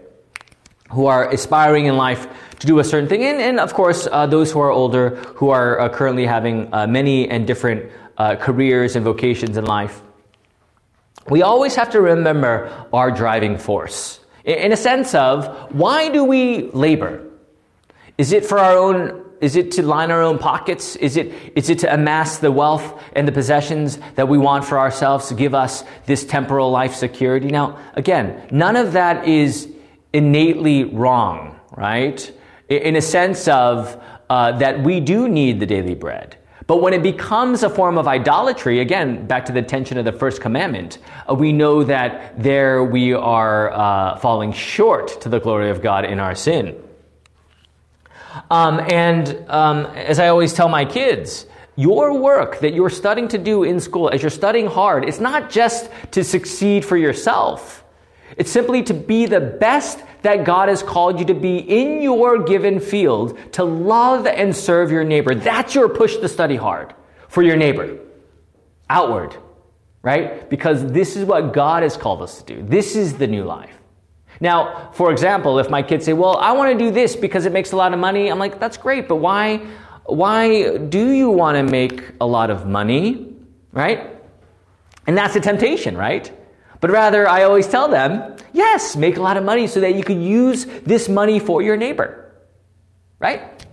who 0.90 1.06
are 1.06 1.30
aspiring 1.30 1.87
in 1.87 1.96
life 1.96 2.26
to 2.58 2.66
do 2.66 2.78
a 2.80 2.85
certain 2.85 3.08
thing, 3.08 3.23
and, 3.23 3.40
and 3.40 3.61
of 3.61 3.75
course, 3.75 4.08
uh, 4.11 4.26
those 4.26 4.50
who 4.50 4.58
are 4.61 4.70
older, 4.70 5.16
who 5.37 5.50
are 5.50 5.88
currently 5.90 6.26
having 6.26 6.70
many 6.88 7.28
and 7.28 7.46
different 7.46 7.90
careers 8.40 8.96
and 8.96 9.04
vocations 9.04 9.56
in 9.56 9.64
life 9.64 10.02
we 11.28 11.42
always 11.42 11.75
have 11.75 11.90
to 11.90 12.00
remember 12.00 12.71
our 12.92 13.11
driving 13.11 13.59
force. 13.59 14.21
In 14.45 14.73
a 14.73 14.76
sense 14.76 15.14
of, 15.14 15.73
why 15.73 16.09
do 16.09 16.25
we 16.25 16.71
labor? 16.71 17.25
Is 18.16 18.33
it 18.33 18.45
for 18.47 18.59
our 18.59 18.76
own 18.76 19.26
is 19.40 19.56
it 19.56 19.73
to 19.73 19.83
line 19.83 20.11
our 20.11 20.23
own 20.23 20.38
pockets? 20.38 20.97
Is 20.97 21.16
it, 21.16 21.33
is 21.54 21.68
it 21.68 21.80
to 21.80 21.92
amass 21.92 22.38
the 22.38 22.50
wealth 22.50 23.02
and 23.14 23.28
the 23.28 23.33
possessions 23.33 23.99
that 24.14 24.28
we 24.28 24.38
want 24.38 24.64
for 24.64 24.78
ourselves 24.78 25.28
to 25.28 25.35
give 25.35 25.54
us 25.54 25.85
this 26.06 26.25
temporal 26.25 26.71
life 26.71 26.95
security? 26.95 27.49
Now, 27.49 27.78
again, 27.95 28.49
none 28.50 28.76
of 28.76 28.92
that 28.92 29.28
is 29.28 29.71
innately 30.12 30.85
wrong, 30.85 31.61
right? 31.76 32.33
In 32.68 32.97
a 32.97 33.02
sense 33.02 33.47
of 33.47 34.02
uh, 34.30 34.52
that 34.59 34.83
we 34.83 35.00
do 35.00 35.28
need 35.28 35.61
the 35.61 35.66
daily 35.66 35.95
bread. 35.95 36.38
But 36.66 36.82
when 36.82 36.92
it 36.92 37.02
becomes 37.02 37.62
a 37.62 37.70
form 37.70 37.96
of 37.96 38.08
idolatry, 38.08 38.80
again, 38.80 39.26
back 39.26 39.44
to 39.46 39.52
the 39.52 39.62
tension 39.62 39.99
of 39.99 40.04
the 40.04 40.12
first 40.12 40.40
commandment, 40.40 40.99
uh, 41.30 41.35
we 41.35 41.52
know 41.52 41.85
that 41.85 42.42
there 42.42 42.82
we 42.82 43.12
are 43.12 43.73
uh, 43.73 44.16
falling 44.18 44.52
short 44.52 45.20
to 45.20 45.28
the 45.28 45.38
glory 45.38 45.70
of 45.70 45.80
God 45.80 46.04
in 46.04 46.18
our 46.18 46.35
sin. 46.35 46.75
Um, 48.50 48.80
and 48.80 49.44
um, 49.49 49.87
as 49.87 50.18
I 50.18 50.28
always 50.28 50.52
tell 50.52 50.68
my 50.68 50.85
kids, 50.85 51.46
your 51.76 52.18
work 52.18 52.58
that 52.61 52.75
you're 52.75 52.90
studying 52.90 53.28
to 53.28 53.38
do 53.38 53.62
in 53.62 53.78
school, 53.78 54.11
as 54.11 54.23
you're 54.23 54.30
studying 54.30 54.66
hard, 54.66 55.04
it's 55.04 55.20
not 55.20 55.50
just 55.50 55.88
to 56.12 56.25
succeed 56.25 56.85
for 56.85 56.96
yourself. 56.96 57.85
It's 58.37 58.50
simply 58.50 58.83
to 58.85 58.95
be 58.95 59.26
the 59.26 59.40
best 59.40 60.02
that 60.23 60.45
God 60.45 60.68
has 60.68 60.83
called 60.83 61.18
you 61.18 61.25
to 61.26 61.35
be 61.35 61.59
in 61.59 62.02
your 62.02 62.42
given 62.42 62.80
field, 62.80 63.38
to 63.52 63.64
love 63.64 64.26
and 64.26 64.54
serve 64.54 64.90
your 64.90 65.04
neighbor. 65.04 65.35
That's 65.35 65.75
your 65.75 65.88
push 65.88 66.16
to 66.16 66.28
study 66.28 66.56
hard 66.56 66.95
for 67.28 67.42
your 67.42 67.56
neighbor. 67.56 67.99
Outward, 68.90 69.37
right? 70.02 70.49
Because 70.50 70.85
this 70.92 71.16
is 71.16 71.25
what 71.25 71.52
God 71.52 71.83
has 71.83 71.97
called 71.97 72.23
us 72.23 72.42
to 72.42 72.56
do. 72.56 72.62
This 72.62 72.97
is 72.97 73.14
the 73.14 73.26
new 73.26 73.45
life. 73.45 73.71
Now, 74.40 74.90
for 74.92 75.11
example, 75.11 75.59
if 75.59 75.71
my 75.71 75.83
kids 75.83 76.04
say, 76.04 76.12
"Well, 76.12 76.37
I 76.37 76.52
want 76.52 76.73
to 76.73 76.78
do 76.78 76.90
this 76.90 77.16
because 77.16 77.47
it 77.47 77.52
makes 77.52 77.73
a 77.73 77.76
lot 77.76 77.92
of 77.92 77.99
money," 77.99 78.28
I'm 78.28 78.38
like, 78.38 78.61
"That's 78.61 78.76
great, 78.76 79.09
but 79.09 79.16
why 79.16 79.61
why 80.04 80.76
do 80.76 81.11
you 81.11 81.30
want 81.30 81.56
to 81.56 81.62
make 81.62 82.02
a 82.21 82.26
lot 82.26 82.50
of 82.50 82.66
money?" 82.66 83.35
Right? 83.73 84.11
And 85.06 85.16
that's 85.16 85.37
a 85.37 85.40
temptation, 85.40 85.97
right? 85.97 86.30
But 86.80 86.90
rather, 86.90 87.28
I 87.28 87.45
always 87.45 87.66
tell 87.66 87.88
them, 87.88 88.37
yes, 88.52 88.97
make 88.97 89.16
a 89.16 89.23
lot 89.23 89.37
of 89.37 89.45
money 89.45 89.66
so 89.66 89.80
that 89.80 89.95
you 89.95 90.04
can 90.04 90.21
use 90.21 90.66
this 90.85 91.09
money 91.09 91.38
for 91.38 91.62
your 91.62 91.76
neighbor. 91.76 92.33
Right? 93.18 93.64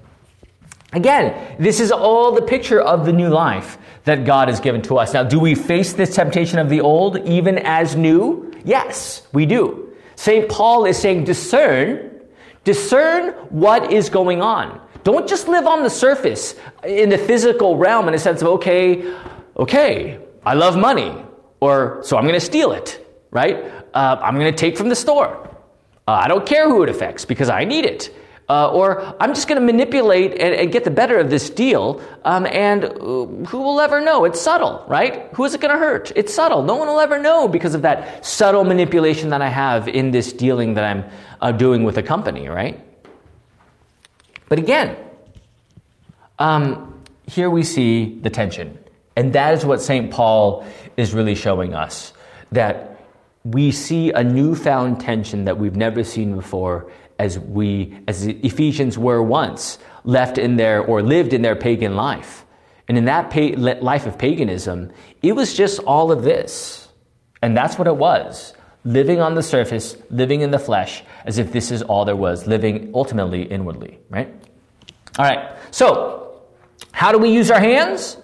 Again, 0.93 1.57
this 1.60 1.79
is 1.79 1.91
all 1.91 2.31
the 2.31 2.41
picture 2.41 2.79
of 2.79 3.05
the 3.05 3.12
new 3.12 3.29
life 3.29 3.77
that 4.05 4.25
God 4.25 4.48
has 4.48 4.60
given 4.60 4.81
to 4.83 4.98
us. 4.98 5.13
Now, 5.13 5.24
do 5.24 5.39
we 5.39 5.55
face 5.55 5.93
this 5.93 6.15
temptation 6.15 6.60
of 6.60 6.69
the 6.69 6.81
old 6.81 7.17
even 7.27 7.57
as 7.57 7.95
new? 7.95 8.53
Yes, 8.63 9.27
we 9.33 9.45
do. 9.45 9.93
St. 10.15 10.48
Paul 10.48 10.86
is 10.86 10.98
saying, 10.98 11.24
discern, 11.24 12.22
discern 12.63 13.33
what 13.50 13.91
is 13.91 14.10
going 14.10 14.41
on. 14.41 14.79
Don't 15.03 15.27
just 15.27 15.48
live 15.48 15.65
on 15.65 15.83
the 15.83 15.89
surface 15.89 16.55
in 16.86 17.10
the 17.10 17.17
physical 17.17 17.75
realm 17.75 18.07
in 18.07 18.13
a 18.13 18.19
sense 18.19 18.41
of, 18.41 18.48
okay, 18.50 19.13
okay, 19.57 20.19
I 20.45 20.53
love 20.53 20.77
money. 20.77 21.13
Or, 21.63 22.01
so 22.03 22.17
I'm 22.17 22.24
going 22.24 22.34
to 22.34 22.46
steal 22.46 22.74
it, 22.74 23.00
right? 23.32 23.55
Uh, 23.93 24.20
I'm 24.22 24.38
going 24.38 24.51
to 24.51 24.58
take 24.58 24.75
from 24.75 24.89
the 24.89 24.98
store. 24.98 25.50
Uh, 26.05 26.12
I 26.12 26.27
don't 26.27 26.46
care 26.46 26.67
who 26.67 26.84
it 26.84 26.89
affects 26.89 27.24
because 27.24 27.48
I 27.50 27.63
need 27.63 27.86
it. 27.86 28.13
Uh, 28.50 28.70
or 28.70 29.15
I'm 29.22 29.34
just 29.34 29.48
going 29.48 29.62
to 29.62 29.65
manipulate 29.65 30.32
and, 30.34 30.53
and, 30.53 30.74
get 30.74 30.84
the 30.84 30.91
better 30.91 31.17
of 31.17 31.29
this 31.29 31.50
deal, 31.50 32.01
um, 32.25 32.46
and 32.46 32.84
uh, 32.84 32.89
who 33.48 33.60
will 33.60 33.79
ever 33.79 34.01
know? 34.01 34.25
It's 34.25 34.41
subtle, 34.41 34.84
right? 34.89 35.29
Who 35.36 35.46
is 35.46 35.53
it 35.53 35.62
going 35.62 35.74
to 35.74 35.79
hurt? 35.79 36.12
It's 36.17 36.34
subtle. 36.34 36.63
No 36.63 36.75
one 36.75 36.89
will 36.89 37.00
ever 37.00 37.17
know 37.17 37.48
because 37.48 37.75
of 37.75 37.84
that 37.84 38.25
subtle 38.25 38.65
manipulation 38.65 39.29
that 39.29 39.41
I 39.41 39.48
have 39.48 39.88
in 39.88 40.12
this 40.12 40.34
dealing 40.34 40.74
that 40.74 40.84
I'm 40.84 41.05
uh, 41.39 41.53
doing 41.53 41.86
with 41.86 41.98
a 41.98 42.03
company, 42.03 42.50
right? 42.50 42.77
But 44.50 44.60
again, 44.60 44.98
um, 46.39 47.01
here 47.25 47.50
we 47.50 47.63
see 47.63 48.20
the 48.20 48.29
tension. 48.29 48.83
And 49.15 49.34
that 49.34 49.53
is 49.53 49.65
what 49.65 49.82
St. 49.82 50.12
Paul 50.12 50.65
is 50.98 51.13
really 51.13 51.36
showing 51.36 51.74
us 51.74 52.13
that 52.51 53.05
we 53.43 53.72
see 53.72 54.12
a 54.12 54.24
newfound 54.24 55.01
tension 55.01 55.46
that 55.46 55.58
we've 55.58 55.75
never 55.75 56.03
seen 56.03 56.36
before 56.36 56.91
as 57.20 57.38
we 57.38 57.98
as 58.08 58.25
the 58.25 58.34
Ephesians 58.46 58.98
were 58.98 59.22
once 59.22 59.77
left 60.03 60.38
in 60.38 60.55
their 60.55 60.84
or 60.84 61.01
lived 61.01 61.34
in 61.34 61.41
their 61.41 61.55
pagan 61.55 61.96
life. 61.96 62.46
And 62.88 62.98
in 62.98 63.05
that 63.05 63.29
pa- 63.29 63.55
life 63.58 64.05
of 64.05 64.17
paganism, 64.17 64.91
it 65.22 65.34
was 65.34 65.53
just 65.53 65.79
all 65.79 66.12
of 66.12 66.24
this. 66.24 66.88
And 67.41 67.55
that's 67.55 67.77
what 67.77 67.88
it 67.88 67.96
was. 67.96 68.53
Living 68.84 69.22
on 69.22 69.36
the 69.36 69.43
surface, 69.43 69.96
living 70.10 70.41
in 70.41 70.51
the 70.51 70.60
flesh, 70.60 71.03
as 71.25 71.38
if 71.38 71.53
this 71.53 71.72
is 71.72 71.82
all 71.82 72.03
there 72.03 72.15
was, 72.15 72.48
living 72.48 72.91
ultimately 72.93 73.43
inwardly, 73.43 74.00
right? 74.10 74.34
All 75.17 75.25
right. 75.25 75.55
So, 75.72 76.41
how 76.91 77.13
do 77.13 77.17
we 77.17 77.29
use 77.29 77.50
our 77.50 77.60
hands? 77.60 78.17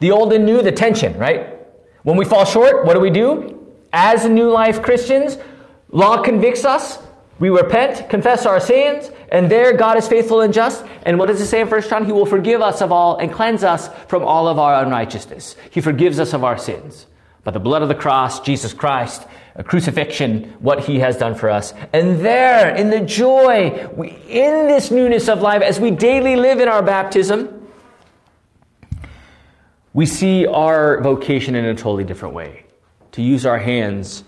The 0.00 0.10
old 0.10 0.32
and 0.32 0.44
new, 0.44 0.62
the 0.62 0.72
tension, 0.72 1.16
right? 1.18 1.56
When 2.02 2.16
we 2.16 2.24
fall 2.24 2.44
short, 2.44 2.84
what 2.84 2.94
do 2.94 3.00
we 3.00 3.10
do? 3.10 3.68
As 3.92 4.26
new 4.26 4.50
life 4.50 4.82
Christians, 4.82 5.38
law 5.90 6.22
convicts 6.22 6.64
us. 6.64 6.98
We 7.38 7.48
repent, 7.48 8.10
confess 8.10 8.44
our 8.44 8.60
sins, 8.60 9.10
and 9.32 9.50
there 9.50 9.74
God 9.74 9.96
is 9.96 10.08
faithful 10.08 10.42
and 10.42 10.52
just. 10.52 10.84
And 11.04 11.18
what 11.18 11.26
does 11.26 11.40
it 11.40 11.46
say 11.46 11.60
in 11.60 11.68
1 11.68 11.82
John? 11.82 12.04
He 12.04 12.12
will 12.12 12.26
forgive 12.26 12.60
us 12.60 12.82
of 12.82 12.92
all 12.92 13.16
and 13.16 13.32
cleanse 13.32 13.64
us 13.64 13.88
from 14.08 14.24
all 14.24 14.48
of 14.48 14.58
our 14.58 14.84
unrighteousness. 14.84 15.56
He 15.70 15.80
forgives 15.80 16.18
us 16.18 16.34
of 16.34 16.44
our 16.44 16.58
sins. 16.58 17.06
By 17.44 17.52
the 17.52 17.60
blood 17.60 17.80
of 17.80 17.88
the 17.88 17.94
cross, 17.94 18.40
Jesus 18.40 18.74
Christ, 18.74 19.26
a 19.54 19.64
crucifixion, 19.64 20.54
what 20.60 20.84
he 20.84 20.98
has 20.98 21.16
done 21.16 21.34
for 21.34 21.48
us. 21.48 21.72
And 21.92 22.20
there, 22.20 22.74
in 22.74 22.90
the 22.90 23.00
joy, 23.00 23.88
we, 23.94 24.10
in 24.28 24.66
this 24.66 24.90
newness 24.90 25.28
of 25.28 25.40
life, 25.40 25.62
as 25.62 25.80
we 25.80 25.90
daily 25.90 26.36
live 26.36 26.60
in 26.60 26.68
our 26.68 26.82
baptism, 26.82 27.59
we 29.92 30.06
see 30.06 30.46
our 30.46 31.00
vocation 31.02 31.54
in 31.54 31.64
a 31.64 31.74
totally 31.74 32.04
different 32.04 32.34
way 32.34 32.64
to 33.12 33.22
use 33.22 33.44
our 33.44 33.58
hands, 33.58 34.22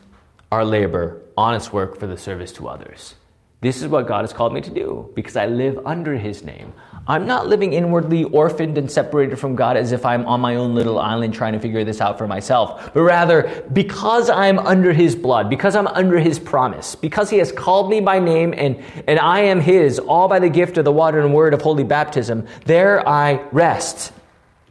our 0.51 0.65
labor, 0.65 1.23
honest 1.37 1.73
work 1.73 1.99
for 1.99 2.07
the 2.07 2.17
service 2.17 2.53
to 2.53 2.69
others. 2.69 3.15
This 3.61 3.81
is 3.81 3.87
what 3.87 4.09
God 4.09 4.23
has 4.23 4.33
called 4.33 4.53
me 4.53 4.61
to 4.61 4.71
do 4.71 5.09
because 5.15 5.37
I 5.37 5.47
live 5.47 5.79
under 5.87 6.17
His 6.17 6.43
name. 6.43 6.73
I'm 7.07 7.29
not 7.29 7.47
living 7.47 7.73
inwardly 7.73 8.25
orphaned 8.25 8.77
and 8.77 8.91
separated 8.91 9.37
from 9.39 9.55
God 9.55 9.77
as 9.77 9.93
if 9.93 10.05
I'm 10.05 10.27
on 10.27 10.41
my 10.41 10.57
own 10.57 10.75
little 10.75 10.99
island 10.99 11.33
trying 11.33 11.53
to 11.53 11.61
figure 11.61 11.85
this 11.85 12.01
out 12.01 12.19
for 12.19 12.27
myself, 12.27 12.93
but 12.93 13.03
rather 13.03 13.65
because 13.73 14.31
I'm 14.31 14.59
under 14.59 14.93
His 14.93 15.15
blood, 15.15 15.49
because 15.49 15.77
I'm 15.77 15.87
under 15.87 16.19
His 16.19 16.41
promise, 16.41 16.97
because 16.97 17.31
He 17.31 17.39
has 17.39 17.53
called 17.53 17.89
me 17.89 18.01
by 18.01 18.19
name 18.19 18.53
and, 18.57 18.83
and 19.07 19.21
I 19.21 19.43
am 19.43 19.61
His, 19.61 20.01
all 20.01 20.27
by 20.27 20.41
the 20.41 20.51
gift 20.51 20.77
of 20.77 20.85
the 20.85 20.93
water 20.93 21.21
and 21.21 21.33
word 21.33 21.55
of 21.55 21.63
holy 21.63 21.85
baptism, 21.85 22.49
there 22.67 23.09
I 23.09 23.35
rest 23.53 24.13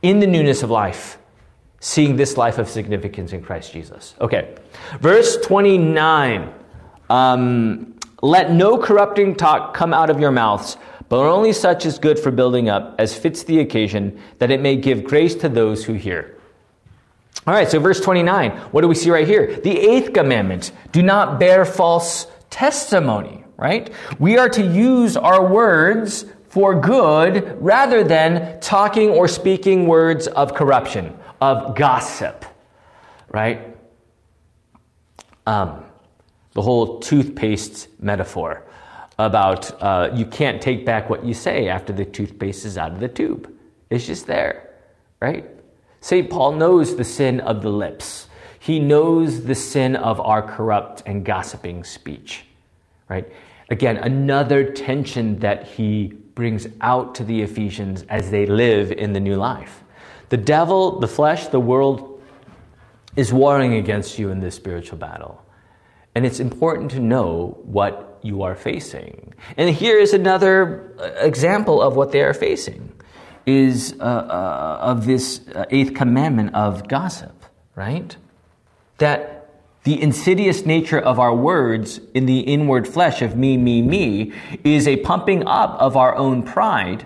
in 0.01 0.19
the 0.19 0.27
newness 0.27 0.63
of 0.63 0.69
life 0.69 1.17
seeing 1.81 2.15
this 2.15 2.37
life 2.37 2.59
of 2.59 2.69
significance 2.69 3.33
in 3.33 3.41
Christ 3.41 3.73
Jesus. 3.73 4.15
Okay, 4.21 4.55
verse 4.99 5.35
29. 5.37 6.53
Um, 7.09 7.95
Let 8.21 8.51
no 8.51 8.77
corrupting 8.77 9.35
talk 9.35 9.73
come 9.73 9.93
out 9.93 10.09
of 10.09 10.19
your 10.19 10.31
mouths, 10.31 10.77
but 11.09 11.19
only 11.19 11.51
such 11.51 11.85
as 11.85 11.99
good 11.99 12.19
for 12.19 12.31
building 12.31 12.69
up, 12.69 12.95
as 12.99 13.17
fits 13.17 13.43
the 13.43 13.59
occasion, 13.59 14.21
that 14.37 14.51
it 14.51 14.61
may 14.61 14.75
give 14.75 15.03
grace 15.03 15.35
to 15.35 15.49
those 15.49 15.83
who 15.83 15.93
hear. 15.93 16.37
All 17.47 17.53
right, 17.53 17.69
so 17.69 17.79
verse 17.79 17.99
29, 17.99 18.51
what 18.71 18.81
do 18.81 18.87
we 18.87 18.93
see 18.93 19.09
right 19.09 19.27
here? 19.27 19.59
The 19.61 19.77
eighth 19.77 20.13
commandment 20.13 20.71
do 20.91 21.01
not 21.01 21.39
bear 21.39 21.65
false 21.65 22.27
testimony, 22.51 23.43
right? 23.57 23.91
We 24.19 24.37
are 24.37 24.49
to 24.49 24.63
use 24.63 25.17
our 25.17 25.43
words 25.43 26.25
for 26.51 26.79
good 26.79 27.57
rather 27.61 28.03
than 28.03 28.59
talking 28.59 29.09
or 29.09 29.25
speaking 29.25 29.87
words 29.87 30.27
of 30.27 30.53
corruption 30.53 31.17
of 31.39 31.75
gossip, 31.75 32.43
right? 33.29 33.77
Um, 35.47 35.85
the 36.51 36.61
whole 36.61 36.99
toothpaste 36.99 37.87
metaphor 38.01 38.67
about 39.17 39.81
uh, 39.81 40.11
you 40.13 40.25
can't 40.25 40.61
take 40.61 40.85
back 40.85 41.09
what 41.09 41.23
you 41.23 41.33
say 41.33 41.69
after 41.69 41.93
the 41.93 42.03
toothpaste 42.03 42.65
is 42.65 42.77
out 42.77 42.91
of 42.91 42.99
the 42.99 43.07
tube. 43.07 43.49
It's 43.89 44.05
just 44.05 44.27
there, 44.27 44.71
right? 45.21 45.49
St. 46.01 46.29
Paul 46.29 46.53
knows 46.53 46.97
the 46.97 47.05
sin 47.05 47.39
of 47.39 47.61
the 47.61 47.69
lips. 47.69 48.27
He 48.59 48.77
knows 48.77 49.45
the 49.45 49.55
sin 49.55 49.95
of 49.95 50.19
our 50.19 50.41
corrupt 50.41 51.03
and 51.05 51.23
gossiping 51.23 51.85
speech, 51.85 52.43
right? 53.07 53.31
Again, 53.69 53.95
another 53.95 54.69
tension 54.69 55.39
that 55.39 55.65
he 55.65 56.13
brings 56.41 56.65
out 56.81 57.13
to 57.13 57.23
the 57.23 57.43
Ephesians 57.43 58.03
as 58.09 58.31
they 58.31 58.47
live 58.47 58.91
in 58.91 59.13
the 59.13 59.19
new 59.19 59.35
life. 59.35 59.83
The 60.29 60.37
devil, 60.37 60.99
the 60.99 61.07
flesh, 61.07 61.45
the 61.49 61.59
world 61.59 62.19
is 63.15 63.31
warring 63.31 63.75
against 63.75 64.17
you 64.17 64.31
in 64.31 64.39
this 64.39 64.55
spiritual 64.55 64.97
battle. 64.97 65.45
And 66.15 66.25
it's 66.25 66.39
important 66.39 66.89
to 66.91 66.99
know 66.99 67.59
what 67.61 68.17
you 68.23 68.41
are 68.41 68.55
facing. 68.55 69.35
And 69.55 69.69
here 69.69 69.99
is 69.99 70.15
another 70.15 70.95
uh, 70.97 71.23
example 71.23 71.79
of 71.79 71.95
what 71.95 72.11
they 72.11 72.21
are 72.21 72.33
facing 72.33 72.91
is 73.45 73.95
uh, 73.99 74.03
uh, 74.03 74.79
of 74.81 75.05
this 75.05 75.47
uh, 75.49 75.65
eighth 75.69 75.93
commandment 75.93 76.55
of 76.55 76.87
gossip, 76.87 77.45
right? 77.75 78.17
That 78.97 79.40
the 79.83 80.01
insidious 80.01 80.65
nature 80.65 80.99
of 80.99 81.19
our 81.19 81.33
words 81.33 81.99
in 82.13 82.25
the 82.25 82.41
inward 82.41 82.87
flesh 82.87 83.21
of 83.21 83.35
me, 83.35 83.57
me, 83.57 83.81
me 83.81 84.33
is 84.63 84.87
a 84.87 84.97
pumping 84.97 85.45
up 85.47 85.71
of 85.79 85.97
our 85.97 86.15
own 86.15 86.43
pride, 86.43 87.05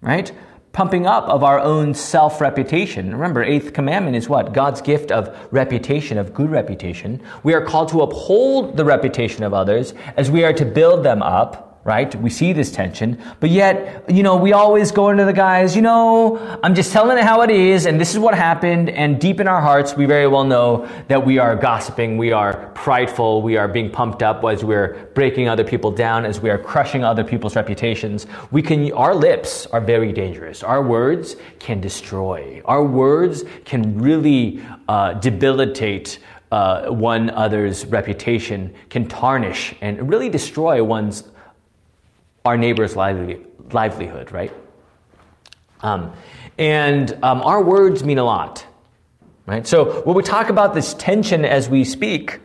right? 0.00 0.32
pumping 0.72 1.06
up 1.06 1.28
of 1.28 1.44
our 1.44 1.60
own 1.60 1.94
self 1.94 2.40
reputation. 2.40 3.12
Remember, 3.12 3.42
eighth 3.42 3.72
commandment 3.72 4.16
is 4.16 4.28
what? 4.28 4.52
God's 4.52 4.80
gift 4.80 5.12
of 5.12 5.36
reputation, 5.52 6.18
of 6.18 6.32
good 6.34 6.50
reputation. 6.50 7.22
We 7.42 7.54
are 7.54 7.64
called 7.64 7.90
to 7.90 8.00
uphold 8.00 8.76
the 8.76 8.84
reputation 8.84 9.44
of 9.44 9.54
others 9.54 9.94
as 10.16 10.30
we 10.30 10.44
are 10.44 10.52
to 10.54 10.64
build 10.64 11.04
them 11.04 11.22
up 11.22 11.71
right? 11.84 12.14
We 12.14 12.30
see 12.30 12.52
this 12.52 12.70
tension, 12.70 13.20
but 13.40 13.50
yet, 13.50 14.08
you 14.08 14.22
know, 14.22 14.36
we 14.36 14.52
always 14.52 14.92
go 14.92 15.08
into 15.10 15.24
the 15.24 15.32
guys, 15.32 15.74
you 15.74 15.82
know, 15.82 16.38
I'm 16.62 16.74
just 16.74 16.92
telling 16.92 17.18
it 17.18 17.24
how 17.24 17.42
it 17.42 17.50
is, 17.50 17.86
and 17.86 18.00
this 18.00 18.12
is 18.12 18.20
what 18.20 18.34
happened, 18.34 18.88
and 18.90 19.20
deep 19.20 19.40
in 19.40 19.48
our 19.48 19.60
hearts, 19.60 19.96
we 19.96 20.06
very 20.06 20.28
well 20.28 20.44
know 20.44 20.88
that 21.08 21.26
we 21.26 21.38
are 21.38 21.56
gossiping, 21.56 22.16
we 22.18 22.30
are 22.30 22.70
prideful, 22.74 23.42
we 23.42 23.56
are 23.56 23.66
being 23.66 23.90
pumped 23.90 24.22
up 24.22 24.44
as 24.44 24.64
we're 24.64 25.10
breaking 25.14 25.48
other 25.48 25.64
people 25.64 25.90
down, 25.90 26.24
as 26.24 26.40
we 26.40 26.50
are 26.50 26.58
crushing 26.58 27.02
other 27.02 27.24
people's 27.24 27.56
reputations. 27.56 28.26
We 28.52 28.62
can, 28.62 28.92
our 28.92 29.14
lips 29.14 29.66
are 29.66 29.80
very 29.80 30.12
dangerous. 30.12 30.62
Our 30.62 30.82
words 30.82 31.36
can 31.58 31.80
destroy. 31.80 32.62
Our 32.64 32.84
words 32.84 33.44
can 33.64 33.98
really 33.98 34.62
uh, 34.88 35.14
debilitate 35.14 36.20
uh, 36.52 36.90
one 36.90 37.30
other's 37.30 37.86
reputation, 37.86 38.72
can 38.90 39.08
tarnish 39.08 39.74
and 39.80 40.08
really 40.08 40.28
destroy 40.28 40.84
one's 40.84 41.24
our 42.44 42.56
neighbor's 42.56 42.96
livelihood, 42.96 44.32
right? 44.32 44.52
Um, 45.80 46.12
and 46.58 47.12
um, 47.22 47.42
our 47.42 47.62
words 47.62 48.04
mean 48.04 48.18
a 48.18 48.24
lot, 48.24 48.64
right? 49.46 49.66
So 49.66 50.02
when 50.02 50.16
we 50.16 50.22
talk 50.22 50.48
about 50.48 50.74
this 50.74 50.94
tension 50.94 51.44
as 51.44 51.68
we 51.68 51.84
speak, 51.84 52.40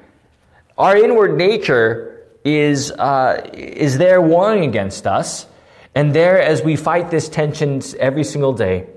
our 0.77 0.95
inward 0.95 1.37
nature 1.37 2.25
is 2.43 2.91
uh, 2.91 3.49
is 3.53 3.97
there 3.97 4.21
warring 4.21 4.63
against 4.63 5.05
us, 5.05 5.45
and 5.93 6.13
there 6.13 6.41
as 6.41 6.61
we 6.61 6.75
fight 6.75 7.11
this 7.11 7.27
tension 7.29 7.81
every 7.99 8.23
single 8.23 8.53
day, 8.53 8.87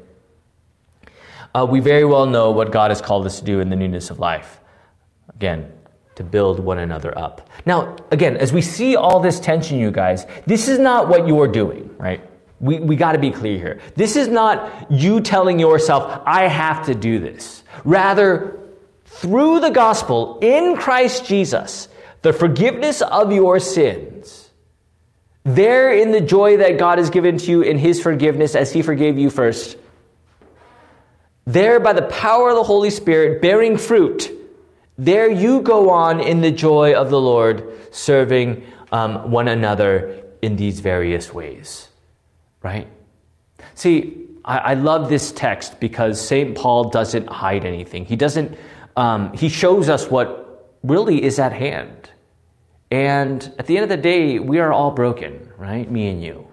uh, 1.55 1.67
we 1.69 1.81
very 1.81 2.05
well 2.05 2.27
know 2.27 2.51
what 2.51 2.71
God 2.71 2.91
has 2.91 3.01
called 3.01 3.27
us 3.27 3.41
to 3.41 3.45
do 3.45 3.61
in 3.61 3.71
the 3.71 3.77
newness 3.77 4.11
of 4.11 4.19
life. 4.19 4.61
Again, 5.35 5.73
to 6.21 6.25
build 6.25 6.61
one 6.61 6.79
another 6.79 7.17
up. 7.17 7.49
Now, 7.65 7.97
again, 8.11 8.37
as 8.37 8.53
we 8.53 8.61
see 8.61 8.95
all 8.95 9.21
this 9.21 9.41
tension, 9.41 9.79
you 9.79 9.91
guys, 9.91 10.27
this 10.45 10.69
is 10.69 10.79
not 10.79 11.09
what 11.09 11.27
you 11.27 11.41
are 11.41 11.49
doing, 11.49 11.89
right? 11.97 12.21
We, 12.61 12.79
we 12.79 12.95
got 12.95 13.13
to 13.13 13.19
be 13.19 13.31
clear 13.31 13.57
here. 13.57 13.81
This 13.95 14.17
is 14.17 14.29
not 14.29 14.93
you 14.93 15.23
telling 15.23 15.59
yourself, 15.59 16.23
I 16.27 16.47
have 16.47 16.85
to 16.87 16.95
do 16.95 17.21
this. 17.21 17.65
Rather, 17.85 18.61
through 19.07 19.61
the 19.61 19.71
gospel 19.71 20.39
in 20.43 20.77
Christ 20.77 21.25
Jesus, 21.25 21.89
the 22.21 22.35
forgiveness 22.35 23.01
of 23.01 23.33
your 23.33 23.59
sins, 23.59 24.51
there 25.45 25.91
in 25.91 26.11
the 26.13 26.21
joy 26.21 26.59
that 26.59 26.77
God 26.77 26.99
has 26.99 27.09
given 27.09 27.39
to 27.39 27.51
you 27.51 27.63
in 27.63 27.79
His 27.79 27.99
forgiveness 27.99 28.55
as 28.55 28.71
He 28.71 28.83
forgave 28.83 29.17
you 29.17 29.31
first, 29.31 29.79
there 31.47 31.81
by 31.81 31.95
the 31.95 32.03
power 32.03 32.51
of 32.51 32.57
the 32.57 32.63
Holy 32.63 32.91
Spirit 32.91 33.41
bearing 33.41 33.79
fruit, 33.79 34.37
there 35.01 35.31
you 35.31 35.63
go 35.63 35.89
on 35.89 36.21
in 36.21 36.43
the 36.43 36.51
joy 36.51 36.95
of 36.95 37.09
the 37.09 37.21
Lord, 37.21 37.65
serving 37.91 38.67
um, 38.93 39.31
one 39.31 39.49
another 39.49 40.23
in 40.43 40.57
these 40.57 40.81
various 40.81 41.33
ways. 41.33 41.89
Right? 42.63 42.87
See, 43.75 44.27
I, 44.45 44.59
I 44.59 44.75
love 44.75 45.09
this 45.09 45.33
text 45.33 45.81
because 45.81 46.21
St. 46.21 46.55
Paul 46.55 46.91
doesn't 46.91 47.29
hide 47.29 47.65
anything. 47.65 48.05
He 48.05 48.15
doesn't, 48.15 48.59
um, 48.95 49.33
he 49.33 49.49
shows 49.49 49.89
us 49.89 50.11
what 50.11 50.77
really 50.83 51.23
is 51.23 51.39
at 51.39 51.55
hand. 51.55 52.11
And 52.91 53.55
at 53.59 53.67
the 53.67 53.79
end 53.79 53.85
of 53.85 53.89
the 53.89 53.97
day, 53.97 54.39
we 54.39 54.59
are 54.59 54.71
all 54.71 54.91
broken, 54.91 55.51
right? 55.57 55.91
Me 55.91 56.09
and 56.09 56.23
you. 56.23 56.47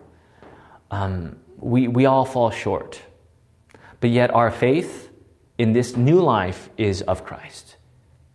Um, 0.90 1.38
we, 1.58 1.90
we 1.90 2.06
all 2.06 2.24
fall 2.24 2.52
short. 2.52 3.02
But 4.00 4.12
yet, 4.12 4.34
our 4.34 4.52
faith 4.52 5.10
in 5.58 5.74
this 5.74 5.98
new 5.98 6.22
life 6.22 6.70
is 6.78 7.02
of 7.02 7.26
Christ. 7.26 7.77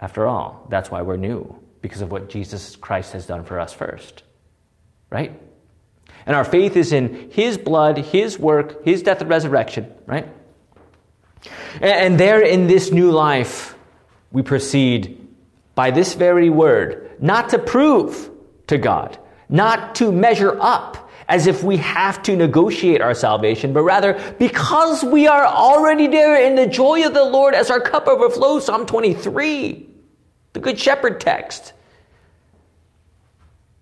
After 0.03 0.27
all, 0.27 0.67
that's 0.69 0.91
why 0.91 1.03
we're 1.03 1.17
new, 1.17 1.55
because 1.81 2.03
of 2.03 2.11
what 2.11 2.29
Jesus 2.29 2.75
Christ 2.75 3.13
has 3.13 3.25
done 3.25 3.45
for 3.45 3.61
us 3.61 3.73
first. 3.73 4.25
Right? 5.11 5.41
And 6.27 6.35
our 6.35 6.45
faith 6.45 6.77
is 6.77 6.93
in 6.93 7.31
His 7.31 7.57
blood, 7.57 7.99
His 7.99 8.37
work, 8.37 8.85
His 8.85 9.05
death 9.05 9.21
and 9.21 9.31
resurrection, 9.31 9.93
right? 10.07 10.29
And 11.81 12.19
there 12.19 12.41
in 12.41 12.67
this 12.67 12.91
new 12.91 13.13
life, 13.13 13.77
we 14.33 14.43
proceed 14.43 15.25
by 15.77 15.93
this 15.93 16.15
very 16.15 16.51
word, 16.51 17.17
not 17.21 17.51
to 17.51 17.59
prove 17.61 18.29
to 18.67 18.79
God, 18.79 19.19
not 19.49 19.95
to 19.97 20.11
measure 20.11 20.61
up 20.61 21.11
as 21.29 21.47
if 21.47 21.63
we 21.63 21.77
have 21.77 22.23
to 22.25 22.35
negotiate 22.35 23.01
our 23.01 23.15
salvation, 23.15 23.73
but 23.73 23.83
rather 23.83 24.35
because 24.39 25.05
we 25.05 25.29
are 25.29 25.47
already 25.47 26.09
there 26.09 26.45
in 26.45 26.57
the 26.57 26.67
joy 26.67 27.07
of 27.07 27.15
the 27.15 27.25
Lord 27.25 27.55
as 27.55 27.71
our 27.71 27.81
cup 27.81 28.09
overflows, 28.09 28.67
Psalm 28.67 28.85
23 28.85 29.82
the 30.53 30.61
Good 30.61 30.79
Shepherd 30.79 31.21
text. 31.21 31.73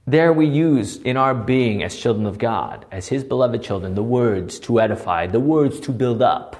There 0.07 0.33
we 0.33 0.47
use 0.47 0.97
in 0.99 1.17
our 1.17 1.35
being 1.35 1.83
as 1.83 1.97
children 1.97 2.27
of 2.27 2.39
God, 2.39 2.85
as 2.91 3.09
His 3.09 3.23
beloved 3.23 3.63
children, 3.63 3.95
the 3.95 4.03
words 4.03 4.59
to 4.61 4.81
edify, 4.81 5.27
the 5.27 5.41
words 5.41 5.79
to 5.81 5.93
build 5.93 6.23
up. 6.23 6.57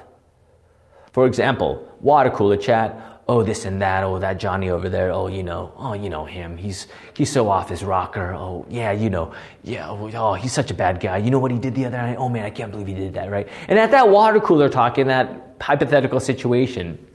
For 1.11 1.25
example, 1.25 1.85
water 1.99 2.29
cooler 2.29 2.55
chat, 2.55 3.21
oh 3.27 3.43
this 3.43 3.65
and 3.65 3.81
that, 3.81 4.03
oh 4.03 4.19
that 4.19 4.39
Johnny 4.39 4.69
over 4.69 4.87
there, 4.87 5.11
oh 5.11 5.27
you 5.27 5.43
know, 5.43 5.73
oh 5.75 5.93
you 5.93 6.09
know 6.09 6.23
him, 6.23 6.55
he's 6.55 6.87
he's 7.13 7.29
so 7.29 7.49
off 7.49 7.67
his 7.67 7.83
rocker, 7.83 8.33
oh 8.33 8.65
yeah, 8.69 8.93
you 8.93 9.09
know, 9.09 9.33
yeah, 9.63 9.89
oh, 9.89 10.09
oh 10.13 10.33
he's 10.35 10.53
such 10.53 10.71
a 10.71 10.73
bad 10.73 11.01
guy. 11.01 11.17
You 11.17 11.31
know 11.31 11.39
what 11.39 11.51
he 11.51 11.59
did 11.59 11.75
the 11.75 11.85
other 11.85 11.97
night? 11.97 12.15
Oh 12.17 12.29
man, 12.29 12.45
I 12.45 12.51
can't 12.51 12.71
believe 12.71 12.87
he 12.87 12.93
did 12.93 13.15
that, 13.15 13.29
right? 13.29 13.49
And 13.67 13.77
at 13.77 13.91
that 13.91 14.07
water 14.07 14.39
cooler 14.39 14.69
talk 14.69 14.97
in 14.97 15.07
that 15.07 15.57
hypothetical 15.59 16.21
situation, 16.21 17.05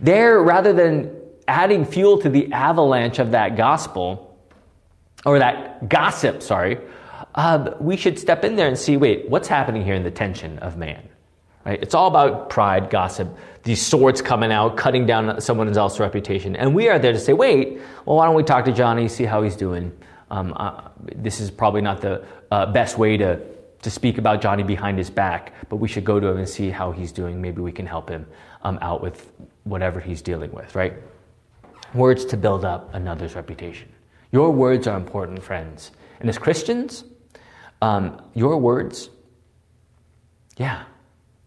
there 0.00 0.42
rather 0.42 0.74
than 0.74 1.21
adding 1.52 1.84
fuel 1.84 2.18
to 2.18 2.30
the 2.30 2.50
avalanche 2.52 3.18
of 3.18 3.30
that 3.32 3.56
gospel 3.56 4.34
or 5.26 5.38
that 5.38 5.88
gossip, 5.88 6.42
sorry, 6.42 6.78
uh, 7.34 7.72
we 7.78 7.96
should 7.96 8.18
step 8.18 8.42
in 8.42 8.56
there 8.56 8.68
and 8.68 8.78
see, 8.78 8.96
wait, 8.96 9.28
what's 9.28 9.48
happening 9.48 9.84
here 9.84 9.94
in 9.94 10.02
the 10.02 10.10
tension 10.10 10.58
of 10.60 10.76
man? 10.76 11.06
Right? 11.66 11.80
It's 11.82 11.94
all 11.94 12.08
about 12.08 12.48
pride, 12.48 12.90
gossip, 12.90 13.28
these 13.64 13.84
swords 13.84 14.20
coming 14.22 14.50
out, 14.50 14.76
cutting 14.76 15.06
down 15.06 15.40
someone 15.40 15.68
else's 15.76 16.00
reputation. 16.00 16.56
And 16.56 16.74
we 16.74 16.88
are 16.88 16.98
there 16.98 17.12
to 17.12 17.20
say, 17.20 17.34
wait, 17.34 17.80
well, 18.06 18.16
why 18.16 18.26
don't 18.26 18.34
we 18.34 18.42
talk 18.42 18.64
to 18.64 18.72
Johnny, 18.72 19.06
see 19.06 19.24
how 19.24 19.42
he's 19.42 19.54
doing? 19.54 19.92
Um, 20.30 20.54
uh, 20.56 20.88
this 21.14 21.38
is 21.38 21.50
probably 21.50 21.82
not 21.82 22.00
the 22.00 22.24
uh, 22.50 22.66
best 22.72 22.96
way 22.96 23.18
to, 23.18 23.38
to 23.82 23.90
speak 23.90 24.16
about 24.18 24.40
Johnny 24.40 24.62
behind 24.62 24.96
his 24.96 25.10
back, 25.10 25.52
but 25.68 25.76
we 25.76 25.86
should 25.86 26.04
go 26.04 26.18
to 26.18 26.26
him 26.26 26.38
and 26.38 26.48
see 26.48 26.70
how 26.70 26.90
he's 26.90 27.12
doing. 27.12 27.40
Maybe 27.40 27.60
we 27.60 27.72
can 27.72 27.86
help 27.86 28.08
him 28.08 28.26
um, 28.62 28.78
out 28.80 29.02
with 29.02 29.30
whatever 29.64 30.00
he's 30.00 30.22
dealing 30.22 30.50
with, 30.52 30.74
right? 30.74 30.94
Words 31.94 32.24
to 32.26 32.36
build 32.36 32.64
up 32.64 32.94
another's 32.94 33.34
reputation. 33.34 33.88
Your 34.30 34.50
words 34.50 34.86
are 34.86 34.96
important, 34.96 35.42
friends. 35.42 35.90
And 36.20 36.28
as 36.28 36.38
Christians, 36.38 37.04
um, 37.82 38.22
your 38.34 38.56
words, 38.56 39.10
yeah, 40.56 40.84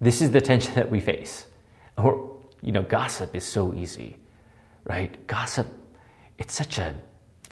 this 0.02 0.22
is 0.22 0.32
the 0.32 0.42
tension 0.42 0.74
that 0.76 0.90
we 0.90 1.00
face. 1.00 1.48
Or, 1.98 2.38
you 2.62 2.72
know, 2.72 2.84
gossip 2.84 3.36
is 3.36 3.44
so 3.44 3.74
easy, 3.74 4.18
right? 4.84 5.26
Gossip, 5.28 5.68
it's 6.38 6.54
such 6.54 6.78
a, 6.78 6.94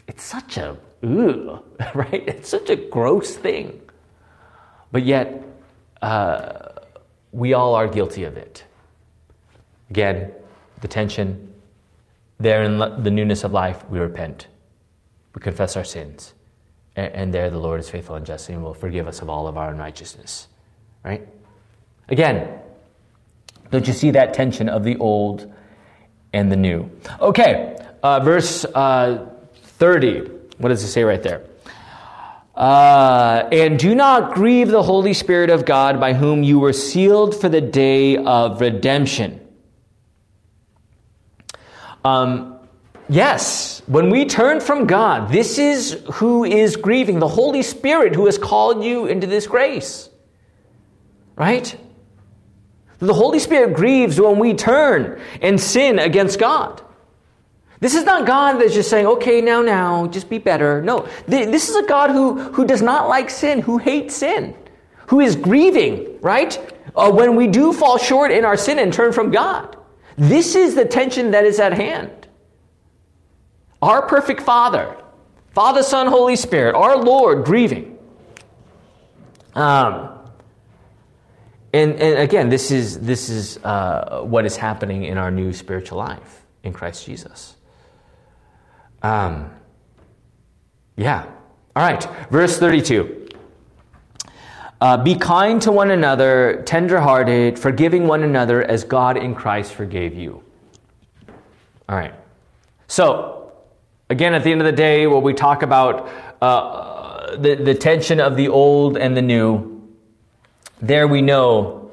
it's 0.08 0.24
such 0.24 0.58
a, 0.58 0.78
ugh, 1.04 1.64
right? 1.96 2.24
It's 2.28 2.50
such 2.50 2.70
a 2.70 2.76
gross 2.76 3.36
thing. 3.36 3.82
But 4.92 5.04
yet, 5.04 5.44
uh, 6.02 6.70
we 7.32 7.54
all 7.54 7.74
are 7.74 7.88
guilty 7.88 8.26
of 8.26 8.38
it. 8.38 8.64
Again, 9.90 10.32
the 10.82 10.88
tension, 10.88 11.53
there 12.44 12.64
in 12.64 12.78
the 12.78 13.12
newness 13.12 13.44
of 13.44 13.52
life, 13.52 13.84
we 13.90 14.00
repent. 14.00 14.48
We 15.34 15.42
confess 15.42 15.76
our 15.76 15.84
sins. 15.84 16.34
And 16.96 17.34
there 17.34 17.50
the 17.50 17.58
Lord 17.58 17.80
is 17.80 17.90
faithful 17.90 18.16
and 18.16 18.26
just 18.26 18.50
and 18.50 18.64
will 18.64 18.76
forgive 18.76 19.08
us 19.08 19.22
of 19.22 19.30
all 19.30 19.48
of 19.48 19.58
our 19.58 19.72
unrighteousness. 19.72 20.48
Right? 21.04 21.28
Again, 22.10 22.60
don't 23.72 23.88
you 23.88 23.94
see 23.94 24.12
that 24.12 24.34
tension 24.34 24.70
of 24.70 24.84
the 24.84 24.96
old 24.98 25.52
and 26.34 26.52
the 26.52 26.56
new? 26.56 26.90
Okay, 27.20 27.76
uh, 28.04 28.20
verse 28.20 28.66
uh, 28.66 29.28
30. 29.56 30.30
What 30.60 30.70
does 30.70 30.84
it 30.84 30.90
say 30.90 31.04
right 31.04 31.24
there? 31.24 31.44
Uh, 32.54 33.50
and 33.52 33.80
do 33.80 33.96
not 33.96 34.36
grieve 34.36 34.68
the 34.68 34.84
Holy 34.84 35.14
Spirit 35.14 35.50
of 35.50 35.66
God 35.66 36.00
by 36.00 36.14
whom 36.14 36.44
you 36.44 36.60
were 36.60 36.74
sealed 36.74 37.40
for 37.40 37.50
the 37.50 37.62
day 37.62 38.18
of 38.18 38.62
redemption. 38.62 39.43
Um, 42.04 42.60
yes, 43.10 43.82
when 43.88 44.10
we 44.10 44.26
turn 44.26 44.60
from 44.60 44.88
God, 44.88 45.32
this 45.32 45.58
is 45.58 46.04
who 46.14 46.44
is 46.44 46.76
grieving 46.76 47.20
the 47.20 47.28
Holy 47.28 47.64
Spirit 47.64 48.16
who 48.16 48.26
has 48.26 48.38
called 48.38 48.84
you 48.84 49.06
into 49.06 49.28
this 49.28 49.48
grace. 49.48 50.10
Right? 51.36 51.76
The 53.00 53.14
Holy 53.14 53.40
Spirit 53.40 53.76
grieves 53.76 54.20
when 54.20 54.40
we 54.40 54.54
turn 54.54 55.22
and 55.42 55.60
sin 55.60 56.00
against 56.00 56.40
God. 56.40 56.82
This 57.80 57.96
is 57.96 58.06
not 58.06 58.26
God 58.26 58.62
that's 58.62 58.74
just 58.74 58.90
saying, 58.90 59.06
okay, 59.08 59.42
now, 59.42 59.62
now, 59.62 60.08
just 60.08 60.30
be 60.30 60.38
better. 60.38 60.82
No, 60.82 61.06
this 61.28 61.68
is 61.68 61.76
a 61.76 61.84
God 61.84 62.12
who, 62.12 62.40
who 62.40 62.66
does 62.66 62.82
not 62.82 63.10
like 63.10 63.30
sin, 63.30 63.60
who 63.60 63.78
hates 63.78 64.16
sin, 64.16 64.56
who 65.08 65.20
is 65.20 65.36
grieving, 65.36 66.18
right? 66.22 66.58
Uh, 66.96 67.12
when 67.12 67.36
we 67.36 67.48
do 67.48 67.74
fall 67.74 67.98
short 67.98 68.32
in 68.32 68.46
our 68.46 68.56
sin 68.56 68.80
and 68.80 68.94
turn 68.94 69.12
from 69.12 69.32
God. 69.32 69.76
This 70.18 70.56
is 70.56 70.76
the 70.76 70.86
tension 70.86 71.32
that 71.32 71.46
is 71.46 71.60
at 71.60 71.74
hand. 71.74 72.28
Our 73.82 74.08
perfect 74.08 74.42
Father, 74.42 74.96
Father, 75.52 75.84
Son, 75.84 76.08
Holy 76.08 76.36
Spirit, 76.36 76.76
our 76.76 76.98
Lord 76.98 77.46
grieving. 77.46 77.98
Um, 79.56 80.10
and, 81.74 81.94
and 81.94 82.20
again, 82.20 82.50
this 82.50 82.72
is, 82.72 83.00
this 83.00 83.30
is 83.30 83.58
uh, 83.64 84.22
what 84.24 84.46
is 84.46 84.56
happening 84.56 85.04
in 85.04 85.18
our 85.18 85.32
new 85.32 85.54
spiritual 85.54 85.98
life 85.98 86.46
in 86.64 86.72
Christ 86.72 87.06
Jesus. 87.06 87.56
Um, 89.02 89.52
yeah. 90.96 91.26
All 91.76 91.84
right. 91.84 92.08
Verse 92.30 92.58
32. 92.58 93.23
Uh, 94.84 94.98
be 94.98 95.16
kind 95.16 95.62
to 95.62 95.72
one 95.72 95.92
another, 95.92 96.62
tenderhearted, 96.66 97.58
forgiving 97.58 98.06
one 98.06 98.22
another 98.22 98.62
as 98.62 98.84
God 98.84 99.16
in 99.16 99.34
Christ 99.34 99.74
forgave 99.74 100.14
you. 100.14 100.44
All 101.88 101.96
right. 101.96 102.14
So, 102.88 103.54
again, 104.10 104.34
at 104.34 104.44
the 104.44 104.52
end 104.52 104.60
of 104.60 104.66
the 104.66 104.74
day, 104.74 105.08
what 105.08 105.24
we 105.24 105.34
talk 105.34 105.64
about 105.64 106.10
uh, 106.42 107.38
the, 107.38 107.56
the 107.56 107.74
tension 107.74 108.20
of 108.20 108.36
the 108.36 108.50
old 108.50 108.98
and 108.98 109.16
the 109.16 109.22
new 109.22 109.88
there 110.82 111.08
we 111.08 111.22
know 111.22 111.90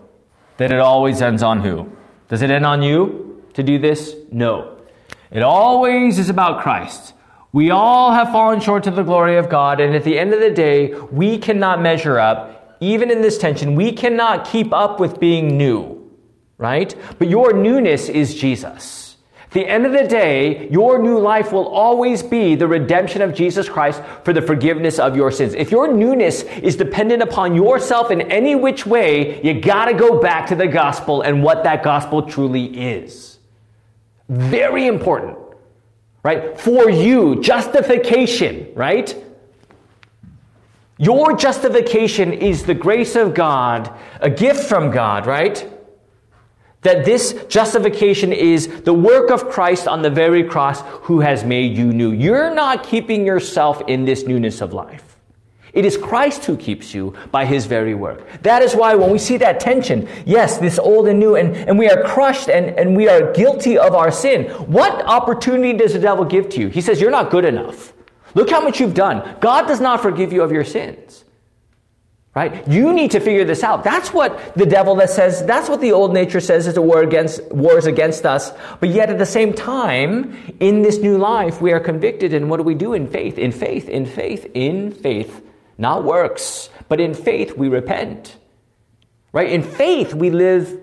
that 0.57 0.73
it 0.73 0.81
always 0.81 1.23
ends 1.23 1.45
on 1.45 1.61
who? 1.61 1.89
Does 2.29 2.43
it 2.43 2.51
end 2.51 2.67
on 2.67 2.83
you 2.83 3.45
to 3.55 3.63
do 3.63 3.79
this? 3.79 4.17
No. 4.33 4.79
It 5.31 5.45
always 5.45 6.19
is 6.19 6.29
about 6.29 6.61
Christ. 6.61 7.15
We 7.53 7.71
all 7.71 8.11
have 8.11 8.33
fallen 8.33 8.59
short 8.59 8.83
to 8.83 8.91
the 8.91 9.05
glory 9.05 9.37
of 9.37 9.49
God, 9.49 9.81
and 9.81 9.95
at 9.95 10.03
the 10.03 10.19
end 10.19 10.35
of 10.35 10.41
the 10.41 10.51
day, 10.51 10.93
we 11.13 11.39
cannot 11.39 11.81
measure 11.81 12.19
up. 12.19 12.57
Even 12.81 13.11
in 13.11 13.21
this 13.21 13.39
tension, 13.39 13.75
we 13.75 13.93
cannot 13.93 14.47
keep 14.47 14.73
up 14.73 14.99
with 14.99 15.21
being 15.21 15.57
new, 15.59 16.11
right? 16.57 16.95
But 17.19 17.29
your 17.29 17.53
newness 17.53 18.09
is 18.09 18.35
Jesus 18.35 19.11
At 19.51 19.55
the 19.55 19.67
end 19.67 19.85
of 19.85 19.91
the 19.91 20.07
day, 20.07 20.69
your 20.71 21.03
new 21.03 21.19
life 21.19 21.51
will 21.51 21.67
always 21.67 22.23
be 22.23 22.55
the 22.55 22.69
redemption 22.69 23.21
of 23.21 23.35
Jesus 23.35 23.69
Christ 23.69 24.01
for 24.23 24.33
the 24.33 24.41
forgiveness 24.41 25.01
of 25.01 25.17
your 25.17 25.33
sins. 25.33 25.55
If 25.55 25.73
your 25.73 25.93
newness 25.93 26.45
is 26.45 26.77
dependent 26.77 27.21
upon 27.21 27.57
yourself 27.57 28.13
in 28.13 28.21
any 28.31 28.55
which 28.55 28.87
way, 28.87 29.43
you 29.43 29.61
gotta 29.61 29.93
go 29.93 30.21
back 30.21 30.47
to 30.51 30.55
the 30.55 30.69
gospel 30.69 31.23
and 31.23 31.43
what 31.43 31.65
that 31.65 31.83
gospel 31.83 32.23
truly 32.23 32.67
is. 32.67 33.41
Very 34.29 34.87
important, 34.87 35.37
right? 36.23 36.57
For 36.57 36.89
you, 36.89 37.43
justification, 37.43 38.69
right? 38.77 39.13
Your 41.01 41.35
justification 41.35 42.31
is 42.31 42.65
the 42.65 42.75
grace 42.75 43.17
of 43.17 43.33
God, 43.33 43.91
a 44.21 44.29
gift 44.29 44.65
from 44.65 44.91
God, 44.91 45.25
right? 45.25 45.67
That 46.83 47.07
this 47.07 47.33
justification 47.49 48.35
is 48.35 48.83
the 48.83 48.93
work 48.93 49.31
of 49.31 49.49
Christ 49.49 49.89
on 49.89 50.03
the 50.03 50.11
very 50.11 50.45
cross 50.45 50.83
who 51.05 51.21
has 51.21 51.43
made 51.43 51.75
you 51.75 51.95
new. 51.95 52.13
You're 52.13 52.55
not 52.55 52.85
keeping 52.85 53.25
yourself 53.25 53.81
in 53.89 54.05
this 54.05 54.27
newness 54.27 54.61
of 54.61 54.75
life. 54.75 55.17
It 55.73 55.87
is 55.87 55.97
Christ 55.97 56.45
who 56.45 56.55
keeps 56.55 56.93
you 56.93 57.15
by 57.31 57.47
his 57.47 57.65
very 57.65 57.95
work. 57.95 58.43
That 58.43 58.61
is 58.61 58.75
why 58.75 58.95
when 58.95 59.11
we 59.11 59.19
see 59.19 59.39
that 59.39 59.59
tension, 59.59 60.07
yes, 60.27 60.59
this 60.59 60.79
old 60.79 61.09
and 61.09 61.19
new, 61.19 61.35
and, 61.35 61.57
and 61.57 61.79
we 61.79 61.89
are 61.89 62.03
crushed 62.03 62.51
and, 62.51 62.79
and 62.79 62.95
we 62.95 63.09
are 63.09 63.33
guilty 63.33 63.79
of 63.79 63.95
our 63.95 64.11
sin, 64.11 64.51
what 64.71 65.03
opportunity 65.07 65.73
does 65.73 65.95
the 65.95 65.99
devil 65.99 66.27
give 66.27 66.51
to 66.51 66.61
you? 66.61 66.69
He 66.69 66.83
says, 66.83 67.01
You're 67.01 67.11
not 67.11 67.31
good 67.31 67.47
enough. 67.47 67.95
Look 68.35 68.51
how 68.51 68.61
much 68.61 68.81
you've 68.81 68.95
done. 68.95 69.37
God 69.41 69.67
does 69.67 69.81
not 69.81 70.01
forgive 70.03 70.33
you 70.33 70.43
of 70.43 70.53
your 70.53 70.65
sins. 70.65 71.25
Right? 72.33 72.67
You 72.69 72.93
need 72.93 73.11
to 73.11 73.21
figure 73.21 73.45
this 73.45 73.65
out. 73.65 73.83
That's 73.83 74.13
what 74.13 74.55
the 74.55 74.65
devil 74.65 74.95
that 74.97 75.11
says, 75.11 75.45
that's 75.47 75.69
what 75.69 75.81
the 75.81 75.91
old 75.91 76.15
nature 76.15 76.39
says 76.39 76.69
is 76.69 76.77
a 76.77 76.83
war 76.83 77.03
against, 77.03 77.43
wars 77.51 77.87
against 77.87 78.25
us. 78.25 78.53
But 78.79 78.91
yet 78.91 79.11
at 79.11 79.19
the 79.19 79.27
same 79.27 79.53
time, 79.53 80.37
in 80.61 80.83
this 80.83 80.99
new 80.99 81.19
life, 81.19 81.61
we 81.61 81.73
are 81.73 81.81
convicted. 81.81 82.33
And 82.33 82.49
what 82.49 82.59
do 82.59 82.63
we 82.63 82.77
do 82.77 82.93
in 82.93 83.09
faith? 83.09 83.37
In 83.37 83.51
faith, 83.51 83.89
in 83.89 84.07
faith, 84.07 84.49
in 84.55 84.93
faith. 84.93 85.45
Not 85.77 86.05
works, 86.05 86.71
but 86.89 87.01
in 87.01 87.15
faith, 87.15 87.57
we 87.57 87.69
repent. 87.69 88.37
Right? 89.33 89.51
In 89.51 89.63
faith, 89.65 90.15
we 90.15 90.31
live 90.31 90.79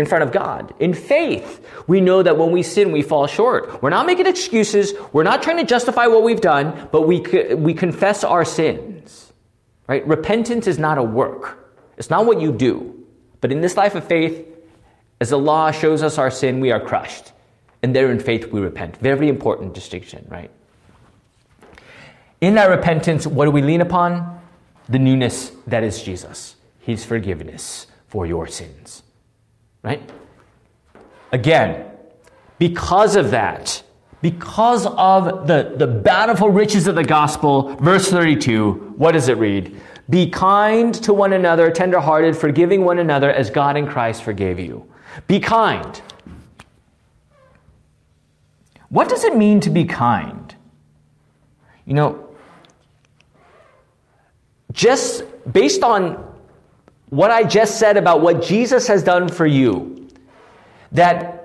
in 0.00 0.06
front 0.06 0.24
of 0.24 0.32
God. 0.32 0.74
In 0.80 0.94
faith, 0.94 1.64
we 1.86 2.00
know 2.00 2.22
that 2.22 2.36
when 2.36 2.50
we 2.50 2.62
sin, 2.62 2.90
we 2.90 3.02
fall 3.02 3.26
short. 3.26 3.82
We're 3.82 3.90
not 3.90 4.06
making 4.06 4.26
excuses. 4.26 4.94
We're 5.12 5.22
not 5.22 5.42
trying 5.42 5.58
to 5.58 5.64
justify 5.64 6.06
what 6.06 6.22
we've 6.22 6.40
done, 6.40 6.88
but 6.90 7.02
we, 7.02 7.20
we 7.54 7.74
confess 7.74 8.24
our 8.24 8.44
sins. 8.44 9.32
Right? 9.86 10.06
Repentance 10.06 10.66
is 10.66 10.78
not 10.78 10.98
a 10.98 11.02
work. 11.02 11.74
It's 11.96 12.10
not 12.10 12.26
what 12.26 12.40
you 12.40 12.52
do. 12.52 13.06
But 13.40 13.52
in 13.52 13.60
this 13.60 13.76
life 13.76 13.94
of 13.94 14.04
faith, 14.04 14.46
as 15.20 15.30
the 15.30 15.38
law 15.38 15.70
shows 15.70 16.02
us 16.02 16.18
our 16.18 16.30
sin, 16.30 16.60
we 16.60 16.70
are 16.70 16.80
crushed. 16.80 17.32
And 17.82 17.94
there 17.94 18.10
in 18.10 18.20
faith 18.20 18.52
we 18.52 18.60
repent. 18.60 18.96
Very 18.98 19.28
important 19.28 19.74
distinction, 19.74 20.26
right? 20.28 20.50
In 22.40 22.54
that 22.54 22.70
repentance, 22.70 23.26
what 23.26 23.44
do 23.44 23.50
we 23.50 23.62
lean 23.62 23.80
upon? 23.80 24.40
The 24.88 24.98
newness 24.98 25.52
that 25.66 25.84
is 25.84 26.02
Jesus, 26.02 26.56
His 26.80 27.04
forgiveness 27.04 27.86
for 28.08 28.26
your 28.26 28.46
sins. 28.46 29.02
Right? 29.82 30.10
Again, 31.32 31.86
because 32.58 33.16
of 33.16 33.30
that, 33.30 33.82
because 34.22 34.86
of 34.86 35.46
the, 35.46 35.74
the 35.76 35.86
bountiful 35.86 36.50
riches 36.50 36.86
of 36.86 36.94
the 36.94 37.04
gospel, 37.04 37.74
verse 37.76 38.10
32, 38.10 38.94
what 38.96 39.12
does 39.12 39.28
it 39.28 39.38
read? 39.38 39.80
Be 40.10 40.28
kind 40.28 40.92
to 40.94 41.14
one 41.14 41.32
another, 41.32 41.70
tenderhearted, 41.70 42.36
forgiving 42.36 42.84
one 42.84 42.98
another 42.98 43.30
as 43.30 43.48
God 43.48 43.76
in 43.76 43.86
Christ 43.86 44.22
forgave 44.22 44.58
you. 44.58 44.86
Be 45.26 45.40
kind. 45.40 46.02
What 48.88 49.08
does 49.08 49.24
it 49.24 49.36
mean 49.36 49.60
to 49.60 49.70
be 49.70 49.84
kind? 49.84 50.54
You 51.86 51.94
know, 51.94 52.28
just 54.72 55.24
based 55.50 55.82
on 55.82 56.29
what 57.10 57.30
I 57.30 57.42
just 57.42 57.78
said 57.78 57.96
about 57.96 58.20
what 58.20 58.42
Jesus 58.42 58.86
has 58.86 59.02
done 59.02 59.28
for 59.28 59.46
you, 59.46 60.08
that 60.92 61.40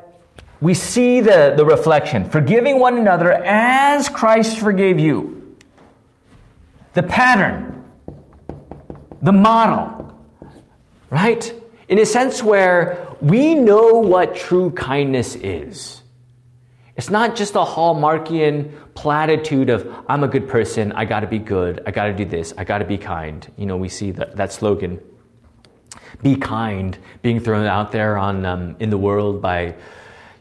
we 0.62 0.74
see 0.74 1.20
the, 1.20 1.54
the 1.58 1.66
reflection 1.66 2.30
forgiving 2.30 2.80
one 2.80 2.98
another 2.98 3.32
as 3.32 4.08
Christ 4.10 4.60
forgave 4.60 5.00
you. 5.00 5.58
The 6.94 7.04
pattern, 7.04 7.84
the 9.22 9.32
model, 9.32 10.18
right? 11.10 11.54
In 11.90 12.00
a 12.00 12.06
sense 12.06 12.42
where 12.42 13.08
we 13.22 13.56
know 13.56 14.00
what 14.00 14.36
true 14.36 14.72
kindness 14.72 15.36
is. 15.36 16.02
It's 16.96 17.10
not 17.10 17.36
just 17.36 17.56
a 17.56 17.66
Hallmarkian 17.66 18.72
platitude 18.94 19.70
of, 19.70 19.94
I'm 20.08 20.24
a 20.24 20.28
good 20.28 20.48
person, 20.48 20.94
I 20.94 21.04
gotta 21.04 21.28
be 21.28 21.40
good, 21.40 21.84
I 21.86 21.92
gotta 21.92 22.14
do 22.14 22.24
this, 22.24 22.54
I 22.58 22.64
gotta 22.64 22.86
be 22.86 22.98
kind. 22.98 23.46
You 23.58 23.66
know, 23.66 23.76
we 23.76 23.90
see 23.90 24.12
that, 24.12 24.38
that 24.38 24.54
slogan, 24.54 25.02
be 26.22 26.36
kind, 26.36 26.98
being 27.22 27.40
thrown 27.40 27.66
out 27.66 27.92
there 27.92 28.18
on, 28.18 28.46
um, 28.46 28.76
in 28.80 28.90
the 28.90 28.98
world 28.98 29.42
by 29.42 29.76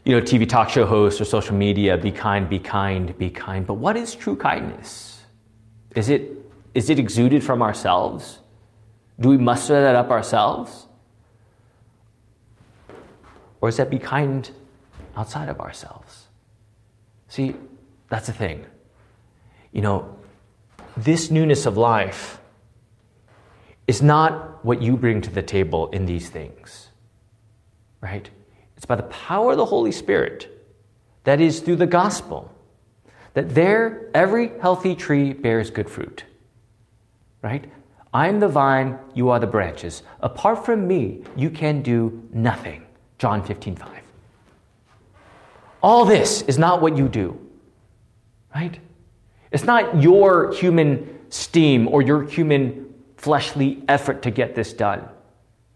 you 0.03 0.15
know, 0.15 0.21
TV 0.21 0.47
talk 0.47 0.69
show 0.69 0.85
hosts 0.85 1.19
or 1.19 1.25
social 1.25 1.55
media, 1.55 1.97
be 1.97 2.11
kind, 2.11 2.47
be 2.47 2.59
kind, 2.59 3.17
be 3.17 3.29
kind. 3.29 3.65
But 3.65 3.75
what 3.75 3.97
is 3.97 4.13
true 4.13 4.35
kindness? 4.35 5.23
Is 5.95 6.09
it, 6.09 6.31
is 6.75 6.89
it 6.89 6.99
exuded 6.99 7.43
from 7.43 7.61
ourselves? 7.61 8.39
Do 9.19 9.29
we 9.29 9.37
muster 9.37 9.81
that 9.81 9.95
up 9.95 10.11
ourselves? 10.11 10.85
Or 13.61 13.69
is 13.69 13.77
that 13.77 13.89
be 13.89 13.97
kind 13.97 14.49
outside 15.17 15.49
of 15.49 15.59
ourselves? 15.59 16.25
See, 17.29 17.55
that's 18.09 18.27
the 18.27 18.33
thing. 18.33 18.63
You 19.71 19.81
know, 19.81 20.17
this 20.95 21.31
newness 21.31 21.65
of 21.65 21.77
life 21.77 22.39
is 23.87 24.01
not 24.01 24.54
what 24.65 24.81
you 24.81 24.97
bring 24.97 25.21
to 25.21 25.29
the 25.29 25.43
table 25.43 25.89
in 25.91 26.05
these 26.05 26.29
things, 26.29 26.89
right? 28.01 28.29
It's 28.75 28.85
by 28.85 28.95
the 28.95 29.03
power 29.03 29.51
of 29.51 29.57
the 29.57 29.65
Holy 29.65 29.91
Spirit, 29.91 30.51
that 31.23 31.39
is 31.39 31.59
through 31.59 31.77
the 31.77 31.87
gospel, 31.87 32.51
that 33.35 33.53
there 33.53 34.09
every 34.13 34.51
healthy 34.59 34.95
tree 34.95 35.33
bears 35.33 35.69
good 35.69 35.89
fruit. 35.89 36.23
Right? 37.41 37.71
I 38.11 38.27
am 38.27 38.39
the 38.39 38.47
vine, 38.47 38.97
you 39.13 39.29
are 39.29 39.39
the 39.39 39.47
branches. 39.47 40.01
Apart 40.21 40.65
from 40.65 40.87
me, 40.87 41.21
you 41.35 41.51
can 41.51 41.83
do 41.83 42.27
nothing. 42.33 42.85
John 43.19 43.43
15, 43.43 43.75
5. 43.75 43.89
All 45.83 46.05
this 46.05 46.41
is 46.43 46.57
not 46.57 46.81
what 46.81 46.97
you 46.97 47.07
do. 47.07 47.39
Right? 48.55 48.79
It's 49.51 49.65
not 49.65 50.01
your 50.01 50.53
human 50.53 51.19
steam 51.29 51.87
or 51.87 52.01
your 52.01 52.23
human 52.23 52.84
fleshly 53.17 53.83
effort 53.87 54.23
to 54.23 54.31
get 54.31 54.55
this 54.55 54.73
done. 54.73 55.07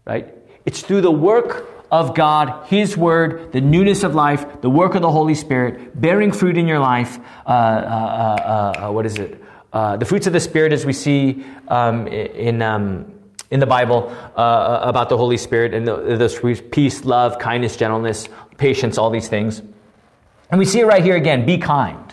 Right? 0.04 0.34
It's 0.64 0.82
through 0.82 1.00
the 1.00 1.10
work 1.10 1.68
of 1.90 2.14
God, 2.14 2.66
His 2.68 2.96
Word, 2.96 3.52
the 3.52 3.60
newness 3.60 4.02
of 4.04 4.14
life, 4.14 4.60
the 4.60 4.70
work 4.70 4.94
of 4.94 5.02
the 5.02 5.10
Holy 5.10 5.34
Spirit, 5.34 6.00
bearing 6.00 6.32
fruit 6.32 6.56
in 6.56 6.68
your 6.68 6.78
life. 6.78 7.18
Uh, 7.46 7.50
uh, 7.50 7.52
uh, 7.52 8.86
uh 8.88 8.92
what 8.92 9.06
is 9.06 9.18
it? 9.18 9.42
Uh, 9.72 9.96
the 9.96 10.04
fruits 10.04 10.26
of 10.26 10.32
the 10.32 10.40
Spirit, 10.40 10.72
as 10.72 10.84
we 10.84 10.92
see 10.92 11.44
um, 11.68 12.06
in, 12.08 12.60
um, 12.62 13.12
in 13.50 13.60
the 13.60 13.66
Bible 13.66 14.14
uh, 14.36 14.80
about 14.82 15.08
the 15.08 15.16
Holy 15.16 15.36
Spirit, 15.36 15.74
and 15.74 15.86
the 15.86 16.68
peace, 16.70 17.04
love, 17.04 17.38
kindness, 17.38 17.76
gentleness, 17.76 18.28
patience, 18.56 18.98
all 18.98 19.10
these 19.10 19.28
things. 19.28 19.62
And 20.50 20.58
we 20.58 20.64
see 20.64 20.80
it 20.80 20.86
right 20.86 21.02
here 21.02 21.16
again 21.16 21.46
be 21.46 21.58
kind. 21.58 22.09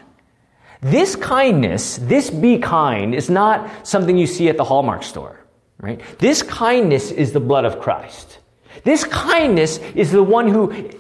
This 0.82 1.16
kindness, 1.16 1.98
this 1.98 2.30
be 2.30 2.60
kind, 2.60 3.16
is 3.16 3.30
not 3.30 3.88
something 3.88 4.18
you 4.18 4.28
see 4.28 4.50
at 4.50 4.58
the 4.58 4.64
Hallmark 4.64 5.04
store, 5.04 5.44
right? 5.80 6.00
This 6.20 6.44
kindness 6.44 7.12
is 7.12 7.32
the 7.32 7.40
blood 7.40 7.66
of 7.66 7.80
Christ. 7.80 8.40
This 8.84 9.04
kindness 9.04 9.80
is 9.96 10.12
the 10.12 10.22
one 10.22 10.48
who 10.48 10.92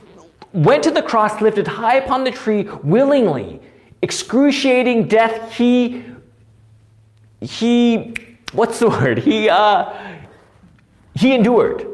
went 0.52 0.84
to 0.84 0.92
the 0.92 1.04
cross, 1.04 1.42
lifted 1.42 1.68
high 1.68 1.98
upon 1.98 2.24
the 2.24 2.32
tree 2.32 2.63
willingly, 2.84 3.62
excruciating 4.02 5.08
death. 5.08 5.54
He, 5.54 6.04
he, 7.40 8.16
what's 8.54 8.80
the 8.80 8.90
word? 8.90 9.20
He, 9.20 9.48
uh, 9.48 9.94
he 11.13 11.34
endured 11.34 11.88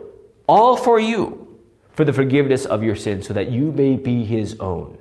all 0.48 0.78
for 0.78 1.00
you 1.00 1.60
for 1.94 2.06
the 2.06 2.14
forgiveness 2.14 2.66
of 2.66 2.84
your 2.84 2.96
sins 2.96 3.28
so 3.28 3.34
that 3.34 3.52
you 3.52 3.72
may 3.72 3.96
be 3.96 4.24
his 4.24 4.60
own. 4.60 4.98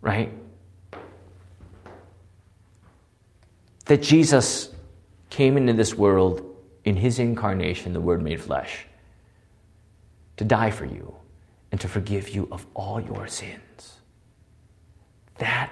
Right? 0.00 0.32
That 3.86 4.02
Jesus 4.02 4.70
came 5.30 5.56
into 5.56 5.72
this 5.72 5.94
world 5.94 6.54
in 6.84 6.96
his 6.96 7.18
incarnation, 7.18 7.92
the 7.92 8.00
Word 8.00 8.22
made 8.22 8.40
flesh 8.40 8.86
to 10.36 10.44
die 10.44 10.70
for 10.70 10.84
you 10.84 11.14
and 11.70 11.80
to 11.80 11.88
forgive 11.88 12.28
you 12.28 12.48
of 12.50 12.66
all 12.74 13.00
your 13.00 13.26
sins. 13.26 13.98
That 15.38 15.70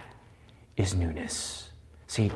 is 0.76 0.94
newness. 0.94 1.70
See, 2.06 2.30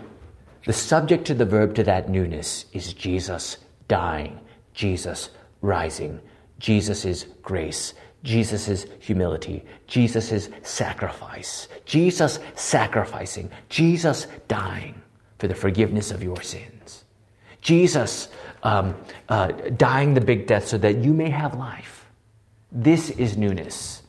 the 0.64 0.72
subject 0.72 1.26
to 1.26 1.34
the 1.34 1.44
verb 1.44 1.74
to 1.76 1.84
that 1.84 2.08
newness 2.08 2.66
is 2.72 2.92
Jesus 2.92 3.58
dying, 3.88 4.40
Jesus 4.74 5.30
rising, 5.62 6.20
Jesus' 6.58 7.26
grace, 7.42 7.94
Jesus' 8.22 8.86
humility, 9.00 9.64
Jesus' 9.86 10.48
sacrifice, 10.62 11.68
Jesus 11.84 12.40
sacrificing, 12.54 13.50
Jesus 13.68 14.26
dying 14.48 15.00
for 15.38 15.48
the 15.48 15.54
forgiveness 15.54 16.10
of 16.10 16.22
your 16.22 16.40
sins, 16.42 17.04
Jesus 17.60 18.28
um, 18.62 18.96
uh, 19.28 19.48
dying 19.76 20.14
the 20.14 20.20
big 20.20 20.46
death 20.46 20.68
so 20.68 20.78
that 20.78 20.96
you 20.96 21.12
may 21.12 21.30
have 21.30 21.54
life. 21.54 22.06
This 22.72 23.10
is 23.10 23.36
newness. 23.36 24.02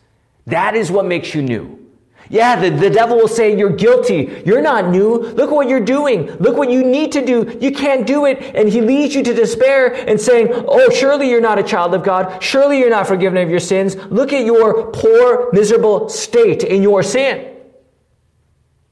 That 0.47 0.75
is 0.75 0.91
what 0.91 1.05
makes 1.05 1.35
you 1.35 1.41
new. 1.41 1.87
Yeah, 2.29 2.59
the, 2.59 2.69
the 2.69 2.89
devil 2.89 3.17
will 3.17 3.27
say, 3.27 3.57
You're 3.57 3.71
guilty. 3.71 4.41
You're 4.45 4.61
not 4.61 4.89
new. 4.89 5.17
Look 5.17 5.51
what 5.51 5.69
you're 5.69 5.79
doing. 5.79 6.25
Look 6.37 6.57
what 6.57 6.69
you 6.69 6.83
need 6.83 7.11
to 7.13 7.25
do. 7.25 7.57
You 7.61 7.71
can't 7.71 8.05
do 8.05 8.25
it. 8.25 8.55
And 8.55 8.67
he 8.67 8.81
leads 8.81 9.15
you 9.15 9.23
to 9.23 9.33
despair 9.33 9.93
and 9.93 10.19
saying, 10.19 10.49
Oh, 10.51 10.89
surely 10.89 11.29
you're 11.29 11.41
not 11.41 11.59
a 11.59 11.63
child 11.63 11.93
of 11.93 12.03
God. 12.03 12.41
Surely 12.43 12.79
you're 12.79 12.89
not 12.89 13.07
forgiven 13.07 13.41
of 13.41 13.49
your 13.49 13.59
sins. 13.59 13.95
Look 13.95 14.33
at 14.33 14.45
your 14.45 14.91
poor, 14.91 15.49
miserable 15.53 16.09
state 16.09 16.63
in 16.63 16.83
your 16.83 17.03
sin. 17.03 17.56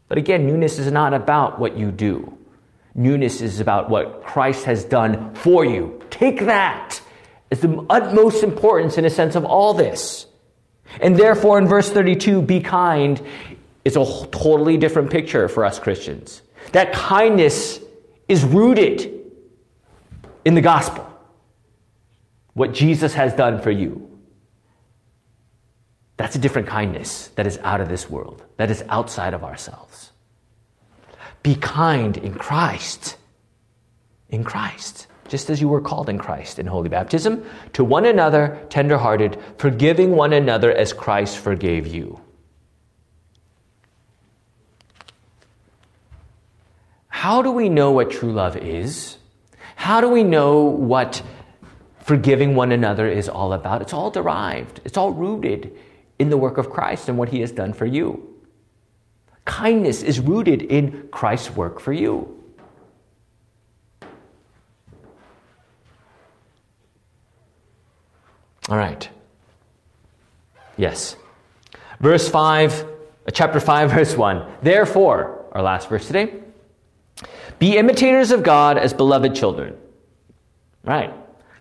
But 0.07 0.17
again, 0.17 0.45
newness 0.45 0.79
is 0.79 0.91
not 0.91 1.13
about 1.13 1.59
what 1.59 1.77
you 1.77 1.91
do. 1.91 2.37
Newness 2.93 3.41
is 3.41 3.59
about 3.59 3.89
what 3.89 4.23
Christ 4.23 4.65
has 4.65 4.85
done 4.85 5.33
for 5.35 5.65
you. 5.65 6.01
Take 6.09 6.41
that 6.41 7.01
is 7.51 7.59
the 7.59 7.85
utmost 7.89 8.43
importance 8.43 8.97
in 8.97 9.05
a 9.05 9.09
sense 9.09 9.35
of 9.35 9.45
all 9.45 9.73
this. 9.73 10.27
And 11.01 11.17
therefore, 11.17 11.57
in 11.57 11.67
verse 11.67 11.89
32, 11.89 12.41
be 12.41 12.61
kind 12.61 13.21
is 13.83 13.95
a 13.95 14.05
totally 14.31 14.77
different 14.77 15.11
picture 15.11 15.47
for 15.49 15.65
us 15.65 15.79
Christians. 15.79 16.41
That 16.71 16.93
kindness 16.93 17.79
is 18.27 18.43
rooted 18.43 19.11
in 20.45 20.55
the 20.55 20.61
gospel, 20.61 21.07
what 22.53 22.73
Jesus 22.73 23.13
has 23.13 23.33
done 23.33 23.61
for 23.61 23.71
you. 23.71 24.04
That's 26.17 26.35
a 26.35 26.39
different 26.39 26.67
kindness 26.67 27.29
that 27.35 27.47
is 27.47 27.57
out 27.59 27.81
of 27.81 27.89
this 27.89 28.09
world, 28.09 28.43
that 28.57 28.71
is 28.71 28.83
outside 28.89 29.33
of 29.33 29.43
ourselves. 29.43 30.11
Be 31.43 31.55
kind 31.55 32.17
in 32.17 32.35
Christ. 32.35 33.17
In 34.29 34.43
Christ 34.43 35.07
just 35.27 35.49
as 35.49 35.59
you 35.59 35.67
were 35.67 35.81
called 35.81 36.09
in 36.09 36.17
Christ 36.17 36.59
in 36.59 36.67
holy 36.67 36.89
baptism, 36.89 37.43
to 37.73 37.83
one 37.83 38.05
another, 38.05 38.59
tenderhearted, 38.69 39.37
forgiving 39.57 40.11
one 40.11 40.33
another 40.33 40.71
as 40.71 40.93
Christ 40.93 41.37
forgave 41.37 41.87
you. 41.87 42.19
How 47.07 47.41
do 47.41 47.51
we 47.51 47.69
know 47.69 47.91
what 47.91 48.11
true 48.11 48.31
love 48.31 48.55
is? 48.55 49.17
How 49.75 49.99
do 49.99 50.09
we 50.09 50.23
know 50.23 50.61
what 50.63 51.23
forgiving 52.01 52.55
one 52.55 52.71
another 52.71 53.07
is 53.07 53.27
all 53.27 53.51
about? 53.53 53.81
It's 53.81 53.93
all 53.93 54.11
derived, 54.11 54.81
it's 54.85 54.97
all 54.97 55.11
rooted 55.11 55.75
in 56.19 56.29
the 56.29 56.37
work 56.37 56.57
of 56.57 56.69
Christ 56.69 57.09
and 57.09 57.17
what 57.17 57.29
he 57.29 57.41
has 57.41 57.51
done 57.51 57.73
for 57.73 57.85
you. 57.85 58.35
Kindness 59.45 60.01
is 60.01 60.19
rooted 60.19 60.61
in 60.61 61.07
Christ's 61.11 61.51
work 61.51 61.79
for 61.79 61.93
you. 61.93 62.43
All 68.67 68.77
right. 68.77 69.07
Yes. 70.77 71.15
Verse 71.99 72.27
5, 72.27 72.73
uh, 72.73 72.85
chapter 73.31 73.59
5, 73.59 73.91
verse 73.93 74.17
1. 74.17 74.45
Therefore, 74.63 75.45
our 75.51 75.61
last 75.61 75.89
verse 75.89 76.07
today, 76.07 76.33
be 77.59 77.77
imitators 77.77 78.31
of 78.31 78.43
God 78.43 78.77
as 78.77 78.93
beloved 78.93 79.35
children. 79.35 79.77
Right. 80.83 81.13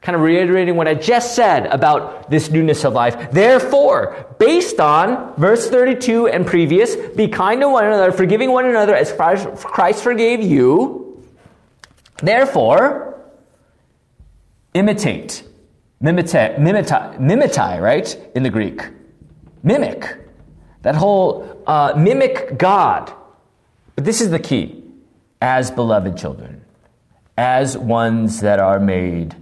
Kind 0.05 0.15
of 0.15 0.23
reiterating 0.23 0.77
what 0.77 0.87
I 0.87 0.95
just 0.95 1.35
said 1.35 1.67
about 1.67 2.31
this 2.31 2.51
newness 2.51 2.85
of 2.85 2.93
life. 2.93 3.33
Therefore, 3.33 4.27
based 4.39 4.79
on 4.79 5.35
verse 5.35 5.69
32 5.69 6.29
and 6.29 6.47
previous, 6.47 6.95
be 6.95 7.27
kind 7.27 7.61
to 7.63 7.69
one 7.69 7.85
another, 7.87 8.13
forgiving 8.13 8.53
one 8.53 8.67
another 8.67 8.95
as 8.95 9.13
Christ 9.13 10.03
forgave 10.05 10.41
you. 10.43 11.25
Therefore, 12.19 13.21
imitate 14.75 15.43
Mimete, 16.05 16.59
mimeti, 16.59 17.19
mimeti, 17.19 17.81
right? 17.81 18.31
In 18.35 18.43
the 18.43 18.51
Greek. 18.51 18.83
Mimic. 19.63 20.19
That 20.83 20.97
whole 20.97 21.63
uh, 21.67 21.95
mimic 21.97 22.59
God. 22.59 23.11
But 23.95 24.05
this 24.05 24.21
is 24.21 24.31
the 24.31 24.39
key. 24.39 24.83
As 25.41 25.71
beloved 25.71 26.19
children. 26.19 26.63
As 27.39 27.79
ones 27.79 28.41
that 28.41 28.61
are 28.61 28.79
made 28.79 29.35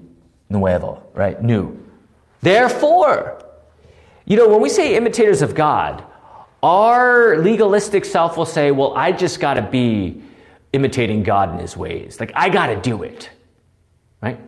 nuevo, 0.53 1.03
right? 1.15 1.43
New. 1.43 1.79
Therefore, 2.41 3.45
you 4.25 4.37
know, 4.37 4.49
when 4.49 4.61
we 4.61 4.69
say 4.69 4.97
imitators 4.97 5.43
of 5.43 5.55
God, 5.55 6.05
our 6.63 7.39
legalistic 7.39 8.05
self 8.05 8.37
will 8.37 8.47
say, 8.47 8.71
well, 8.71 8.95
I 8.95 9.13
just 9.13 9.41
got 9.41 9.55
to 9.55 9.63
be 9.63 10.23
imitating 10.73 11.23
God 11.23 11.53
in 11.53 11.59
his 11.59 11.77
ways. 11.77 12.21
Like, 12.21 12.33
I 12.35 12.49
got 12.49 12.67
to 12.69 12.77
do 12.77 13.03
it, 13.03 13.31
right? 14.23 14.39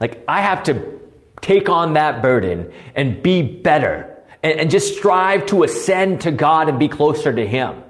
Like, 0.00 0.24
I 0.26 0.40
have 0.40 0.62
to 0.64 0.98
take 1.40 1.68
on 1.68 1.94
that 1.94 2.22
burden 2.22 2.72
and 2.94 3.22
be 3.22 3.42
better 3.42 4.18
and, 4.42 4.60
and 4.60 4.70
just 4.70 4.96
strive 4.96 5.46
to 5.46 5.62
ascend 5.62 6.22
to 6.22 6.30
God 6.30 6.68
and 6.68 6.78
be 6.78 6.88
closer 6.88 7.32
to 7.32 7.46
Him 7.46 7.82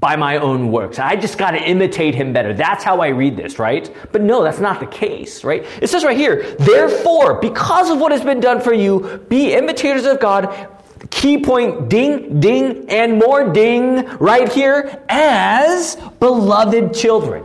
by 0.00 0.16
my 0.16 0.38
own 0.38 0.72
works. 0.72 0.98
I 0.98 1.14
just 1.16 1.36
got 1.36 1.50
to 1.50 1.62
imitate 1.62 2.14
him 2.14 2.32
better. 2.32 2.54
That's 2.54 2.82
how 2.82 3.02
I 3.02 3.08
read 3.08 3.36
this, 3.36 3.58
right? 3.58 3.94
But 4.10 4.22
no, 4.22 4.42
that's 4.42 4.58
not 4.58 4.80
the 4.80 4.86
case, 4.86 5.44
right? 5.44 5.64
It 5.82 5.88
says 5.88 6.04
right 6.04 6.16
here, 6.16 6.56
therefore, 6.58 7.38
because 7.40 7.90
of 7.90 8.00
what 8.00 8.10
has 8.10 8.22
been 8.22 8.40
done 8.40 8.62
for 8.62 8.72
you, 8.72 9.24
be 9.28 9.52
imitators 9.52 10.06
of 10.06 10.18
God. 10.18 10.68
Key 11.10 11.44
point, 11.44 11.90
ding, 11.90 12.40
ding, 12.40 12.88
and 12.88 13.18
more 13.18 13.52
ding 13.52 14.06
right 14.18 14.50
here 14.50 15.02
as 15.08 15.96
beloved 16.18 16.94
children. 16.94 17.44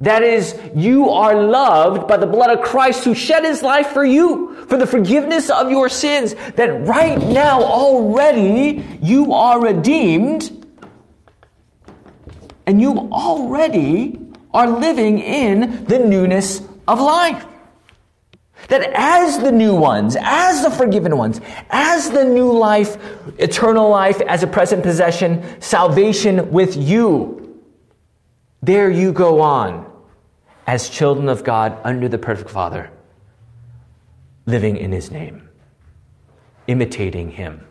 That 0.00 0.22
is, 0.22 0.58
you 0.74 1.10
are 1.10 1.40
loved 1.44 2.08
by 2.08 2.16
the 2.16 2.26
blood 2.26 2.50
of 2.50 2.64
Christ 2.64 3.04
who 3.04 3.14
shed 3.14 3.44
his 3.44 3.62
life 3.62 3.88
for 3.88 4.04
you, 4.04 4.66
for 4.66 4.76
the 4.76 4.86
forgiveness 4.86 5.50
of 5.50 5.70
your 5.70 5.88
sins. 5.88 6.34
That 6.56 6.86
right 6.86 7.18
now, 7.18 7.62
already, 7.62 8.84
you 9.00 9.32
are 9.32 9.60
redeemed, 9.60 10.63
and 12.66 12.80
you 12.80 13.08
already 13.12 14.18
are 14.52 14.68
living 14.68 15.18
in 15.18 15.84
the 15.84 15.98
newness 15.98 16.62
of 16.86 17.00
life. 17.00 17.44
That 18.68 18.92
as 18.94 19.40
the 19.40 19.52
new 19.52 19.74
ones, 19.74 20.16
as 20.18 20.62
the 20.62 20.70
forgiven 20.70 21.18
ones, 21.18 21.40
as 21.70 22.10
the 22.10 22.24
new 22.24 22.50
life, 22.50 22.96
eternal 23.38 23.90
life 23.90 24.20
as 24.22 24.42
a 24.42 24.46
present 24.46 24.82
possession, 24.82 25.60
salvation 25.60 26.50
with 26.50 26.76
you, 26.76 27.62
there 28.62 28.90
you 28.90 29.12
go 29.12 29.40
on 29.42 29.90
as 30.66 30.88
children 30.88 31.28
of 31.28 31.44
God 31.44 31.78
under 31.84 32.08
the 32.08 32.16
perfect 32.16 32.48
Father, 32.48 32.90
living 34.46 34.76
in 34.78 34.92
His 34.92 35.10
name, 35.10 35.48
imitating 36.66 37.32
Him. 37.32 37.66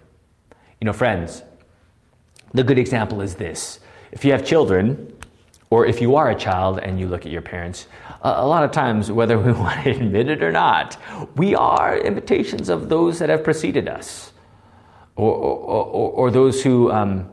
You 0.79 0.85
know, 0.85 0.93
friends, 0.93 1.41
the 2.53 2.63
good 2.63 2.77
example 2.77 3.21
is 3.21 3.35
this. 3.35 3.79
If 4.13 4.23
you 4.23 4.31
have 4.31 4.45
children, 4.45 5.11
or 5.71 5.87
if 5.87 5.99
you 5.99 6.15
are 6.15 6.29
a 6.29 6.35
child 6.35 6.77
and 6.77 6.99
you 6.99 7.07
look 7.07 7.25
at 7.25 7.31
your 7.31 7.41
parents, 7.41 7.87
a 8.21 8.45
lot 8.45 8.63
of 8.63 8.71
times, 8.71 9.11
whether 9.11 9.39
we 9.39 9.51
want 9.63 9.83
to 9.83 9.89
admit 9.89 10.29
it 10.29 10.43
or 10.43 10.51
not, 10.51 10.97
we 11.35 11.55
are 11.55 11.97
imitations 11.97 12.69
of 12.69 12.89
those 12.89 13.17
that 13.17 13.29
have 13.29 13.43
preceded 13.43 13.87
us, 13.87 14.31
or, 15.15 15.33
or, 15.33 15.85
or, 15.85 16.11
or 16.11 16.31
those 16.31 16.61
who 16.61 16.91
um, 16.91 17.27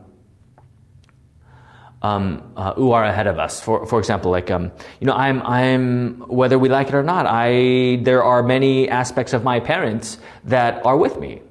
um, 2.01 2.51
uh, 2.57 2.73
who 2.73 2.93
are 2.93 3.03
ahead 3.03 3.27
of 3.27 3.37
us. 3.37 3.61
For, 3.61 3.85
for 3.85 3.99
example, 3.99 4.31
like, 4.31 4.49
um, 4.49 4.71
you 4.99 5.05
know, 5.05 5.13
I'm, 5.13 5.43
I'm, 5.43 6.21
whether 6.21 6.57
we 6.57 6.67
like 6.67 6.87
it 6.87 6.95
or 6.95 7.03
not, 7.03 7.27
I, 7.27 7.99
there 8.01 8.23
are 8.23 8.41
many 8.41 8.89
aspects 8.89 9.33
of 9.33 9.43
my 9.43 9.59
parents 9.59 10.17
that 10.45 10.83
are 10.83 10.97
with 10.97 11.19
me. 11.19 11.43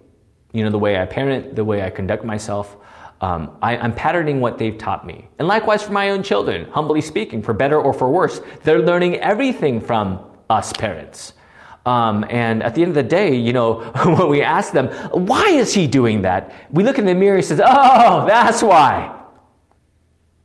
You 0.53 0.65
know, 0.65 0.71
the 0.71 0.79
way 0.79 1.01
I 1.01 1.07
parent, 1.07 1.55
the 1.55 1.65
way 1.65 1.85
I 1.85 1.91
conduct 1.91 2.25
myself. 2.25 2.77
Um, 3.21 3.57
I, 3.61 3.77
I'm 3.77 3.95
patterning 3.95 4.41
what 4.41 4.57
they've 4.57 4.77
taught 4.77 5.07
me. 5.07 5.29
And 5.39 5.47
likewise 5.47 5.83
for 5.83 5.93
my 5.93 6.11
own 6.11 6.23
children, 6.23 6.71
humbly 6.71 7.03
speaking, 7.03 7.43
for 7.43 7.53
better 7.53 7.79
or 7.79 7.93
for 7.93 8.11
worse, 8.11 8.41
they're 8.63 8.81
learning 8.81 9.17
everything 9.17 9.81
from 9.81 10.25
us 10.49 10.73
parents. 10.73 11.35
Um, 11.85 12.25
and 12.29 12.63
at 12.63 12.75
the 12.75 12.83
end 12.83 12.91
of 12.91 12.95
the 12.95 13.03
day, 13.03 13.35
you 13.35 13.53
know, 13.53 13.81
when 14.05 14.29
we 14.29 14.43
ask 14.43 14.73
them, 14.73 14.89
why 15.27 15.49
is 15.51 15.75
he 15.75 15.87
doing 15.87 16.23
that? 16.23 16.53
We 16.71 16.83
look 16.83 16.99
in 16.99 17.05
the 17.05 17.15
mirror 17.15 17.37
and 17.37 17.45
says, 17.45 17.61
oh, 17.65 18.27
that's 18.27 18.63
why. 18.63 19.17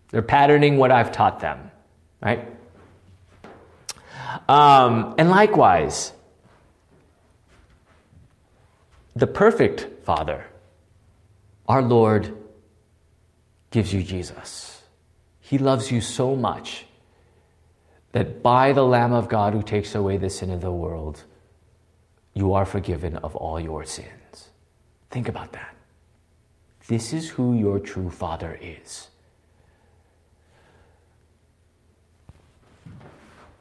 They're 0.10 0.22
patterning 0.22 0.78
what 0.78 0.92
I've 0.92 1.12
taught 1.12 1.40
them, 1.40 1.72
right? 2.22 2.48
Um, 4.48 5.16
and 5.18 5.30
likewise, 5.30 6.14
the 9.16 9.28
perfect 9.28 10.04
Father, 10.06 10.46
our 11.68 11.82
Lord, 11.82 12.34
gives 13.76 13.92
you 13.92 14.02
Jesus. 14.02 14.82
He 15.42 15.58
loves 15.58 15.92
you 15.92 16.00
so 16.00 16.34
much 16.34 16.86
that 18.14 18.42
by 18.42 18.72
the 18.72 18.86
Lamb 18.86 19.12
of 19.12 19.28
God 19.28 19.52
who 19.52 19.62
takes 19.62 19.96
away 19.96 20.16
the 20.16 20.30
sin 20.30 20.50
of 20.50 20.62
the 20.62 20.72
world, 20.72 21.26
you 22.34 22.54
are 22.54 22.66
forgiven 22.66 23.18
of 23.18 23.36
all 23.36 23.60
your 23.60 23.84
sins. 23.84 24.48
Think 25.12 25.28
about 25.28 25.52
that. 25.52 25.76
This 26.88 27.12
is 27.12 27.28
who 27.28 27.54
your 27.54 27.80
true 27.80 28.10
Father 28.10 28.58
is. 28.62 29.10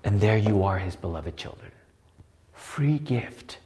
And 0.05 0.20
there 0.20 0.38
you 0.38 0.62
are, 0.62 0.79
his 0.79 0.94
beloved 0.94 1.37
children. 1.37 1.72
Free 2.53 2.98
gift. 2.98 3.59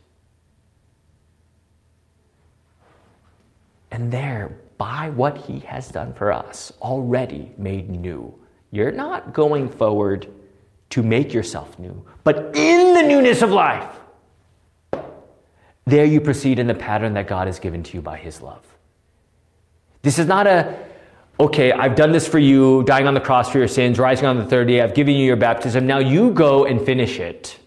And 3.90 4.10
there, 4.10 4.56
by 4.78 5.10
what 5.10 5.36
he 5.36 5.58
has 5.60 5.88
done 5.88 6.14
for 6.14 6.32
us, 6.32 6.72
already 6.80 7.52
made 7.58 7.90
new. 7.90 8.32
You're 8.70 8.92
not 8.92 9.32
going 9.32 9.68
forward 9.68 10.28
to 10.90 11.02
make 11.02 11.34
yourself 11.34 11.78
new, 11.78 12.06
but 12.24 12.56
in 12.56 12.94
the 12.94 13.02
newness 13.02 13.42
of 13.42 13.50
life. 13.50 13.98
There 15.84 16.04
you 16.04 16.20
proceed 16.20 16.58
in 16.58 16.66
the 16.66 16.74
pattern 16.74 17.14
that 17.14 17.26
God 17.26 17.46
has 17.46 17.58
given 17.58 17.82
to 17.82 17.96
you 17.96 18.02
by 18.02 18.18
his 18.18 18.40
love. 18.40 18.64
This 20.02 20.18
is 20.18 20.26
not 20.26 20.46
a 20.46 20.86
okay, 21.40 21.72
I've 21.72 21.94
done 21.94 22.12
this 22.12 22.26
for 22.26 22.38
you, 22.38 22.82
dying 22.84 23.06
on 23.06 23.14
the 23.14 23.20
cross 23.20 23.50
for 23.50 23.58
your 23.58 23.68
sins, 23.68 23.98
rising 23.98 24.26
on 24.26 24.38
the 24.38 24.44
third 24.44 24.68
day, 24.68 24.80
I've 24.80 24.94
given 24.94 25.14
you 25.14 25.24
your 25.24 25.36
baptism. 25.36 25.86
Now 25.86 25.98
you 25.98 26.30
go 26.32 26.64
and 26.64 26.84
finish 26.84 27.20
it. 27.20 27.58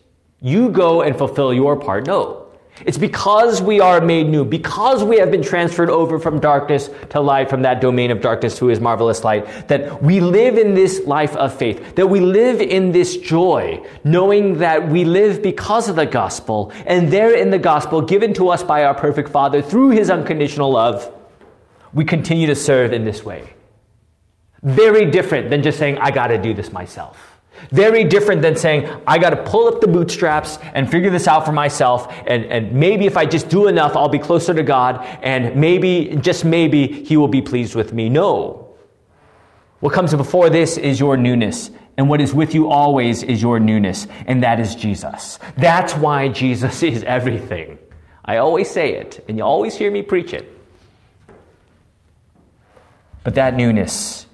You 0.41 0.69
go 0.69 1.01
and 1.01 1.17
fulfill 1.17 1.53
your 1.53 1.79
part. 1.79 2.07
No. 2.07 2.40
It's 2.85 2.97
because 2.97 3.61
we 3.61 3.79
are 3.79 4.01
made 4.01 4.27
new, 4.27 4.43
because 4.43 5.03
we 5.03 5.17
have 5.17 5.29
been 5.29 5.43
transferred 5.43 5.89
over 5.89 6.17
from 6.17 6.39
darkness 6.39 6.89
to 7.09 7.19
light, 7.19 7.49
from 7.49 7.61
that 7.61 7.79
domain 7.79 8.09
of 8.11 8.21
darkness 8.21 8.57
to 8.57 8.67
his 8.67 8.79
marvelous 8.79 9.23
light, 9.23 9.67
that 9.67 10.01
we 10.01 10.19
live 10.19 10.57
in 10.57 10.73
this 10.73 11.05
life 11.05 11.35
of 11.35 11.53
faith, 11.53 11.95
that 11.95 12.07
we 12.07 12.19
live 12.19 12.59
in 12.59 12.91
this 12.91 13.17
joy, 13.17 13.85
knowing 14.03 14.57
that 14.57 14.89
we 14.89 15.05
live 15.05 15.43
because 15.43 15.89
of 15.89 15.95
the 15.95 16.05
gospel, 16.05 16.71
and 16.85 17.11
there 17.11 17.35
in 17.35 17.51
the 17.51 17.59
gospel 17.59 18.01
given 18.01 18.33
to 18.33 18.49
us 18.49 18.63
by 18.63 18.83
our 18.83 18.95
perfect 18.95 19.29
Father 19.29 19.61
through 19.61 19.89
his 19.89 20.09
unconditional 20.09 20.71
love, 20.71 21.13
we 21.93 22.05
continue 22.05 22.47
to 22.47 22.55
serve 22.55 22.93
in 22.93 23.05
this 23.05 23.23
way. 23.23 23.53
Very 24.63 25.11
different 25.11 25.49
than 25.49 25.61
just 25.61 25.77
saying, 25.77 25.97
I 25.97 26.11
got 26.11 26.27
to 26.27 26.41
do 26.41 26.53
this 26.53 26.71
myself. 26.71 27.30
Very 27.69 28.03
different 28.03 28.41
than 28.41 28.55
saying, 28.55 28.89
I 29.05 29.17
got 29.17 29.31
to 29.31 29.43
pull 29.43 29.67
up 29.67 29.81
the 29.81 29.87
bootstraps 29.87 30.57
and 30.73 30.89
figure 30.89 31.09
this 31.09 31.27
out 31.27 31.45
for 31.45 31.51
myself. 31.51 32.11
And, 32.27 32.45
and 32.45 32.73
maybe 32.73 33.05
if 33.05 33.17
I 33.17 33.25
just 33.25 33.49
do 33.49 33.67
enough, 33.67 33.95
I'll 33.95 34.09
be 34.09 34.19
closer 34.19 34.53
to 34.53 34.63
God. 34.63 35.05
And 35.21 35.55
maybe, 35.55 36.17
just 36.21 36.43
maybe, 36.43 36.87
He 37.03 37.17
will 37.17 37.27
be 37.27 37.41
pleased 37.41 37.75
with 37.75 37.93
me. 37.93 38.09
No. 38.09 38.75
What 39.79 39.93
comes 39.93 40.13
before 40.13 40.49
this 40.49 40.77
is 40.77 40.99
your 40.99 41.17
newness. 41.17 41.71
And 41.97 42.09
what 42.09 42.21
is 42.21 42.33
with 42.33 42.53
you 42.53 42.69
always 42.69 43.23
is 43.23 43.41
your 43.41 43.59
newness. 43.59 44.07
And 44.25 44.43
that 44.43 44.59
is 44.59 44.75
Jesus. 44.75 45.39
That's 45.57 45.93
why 45.93 46.29
Jesus 46.29 46.83
is 46.83 47.03
everything. 47.03 47.77
I 48.23 48.37
always 48.37 48.69
say 48.69 48.93
it, 48.93 49.23
and 49.27 49.37
you 49.37 49.43
always 49.43 49.75
hear 49.75 49.91
me 49.91 50.01
preach 50.03 50.33
it. 50.33 50.47
But 53.23 53.35
that 53.35 53.55
newness 53.55 54.25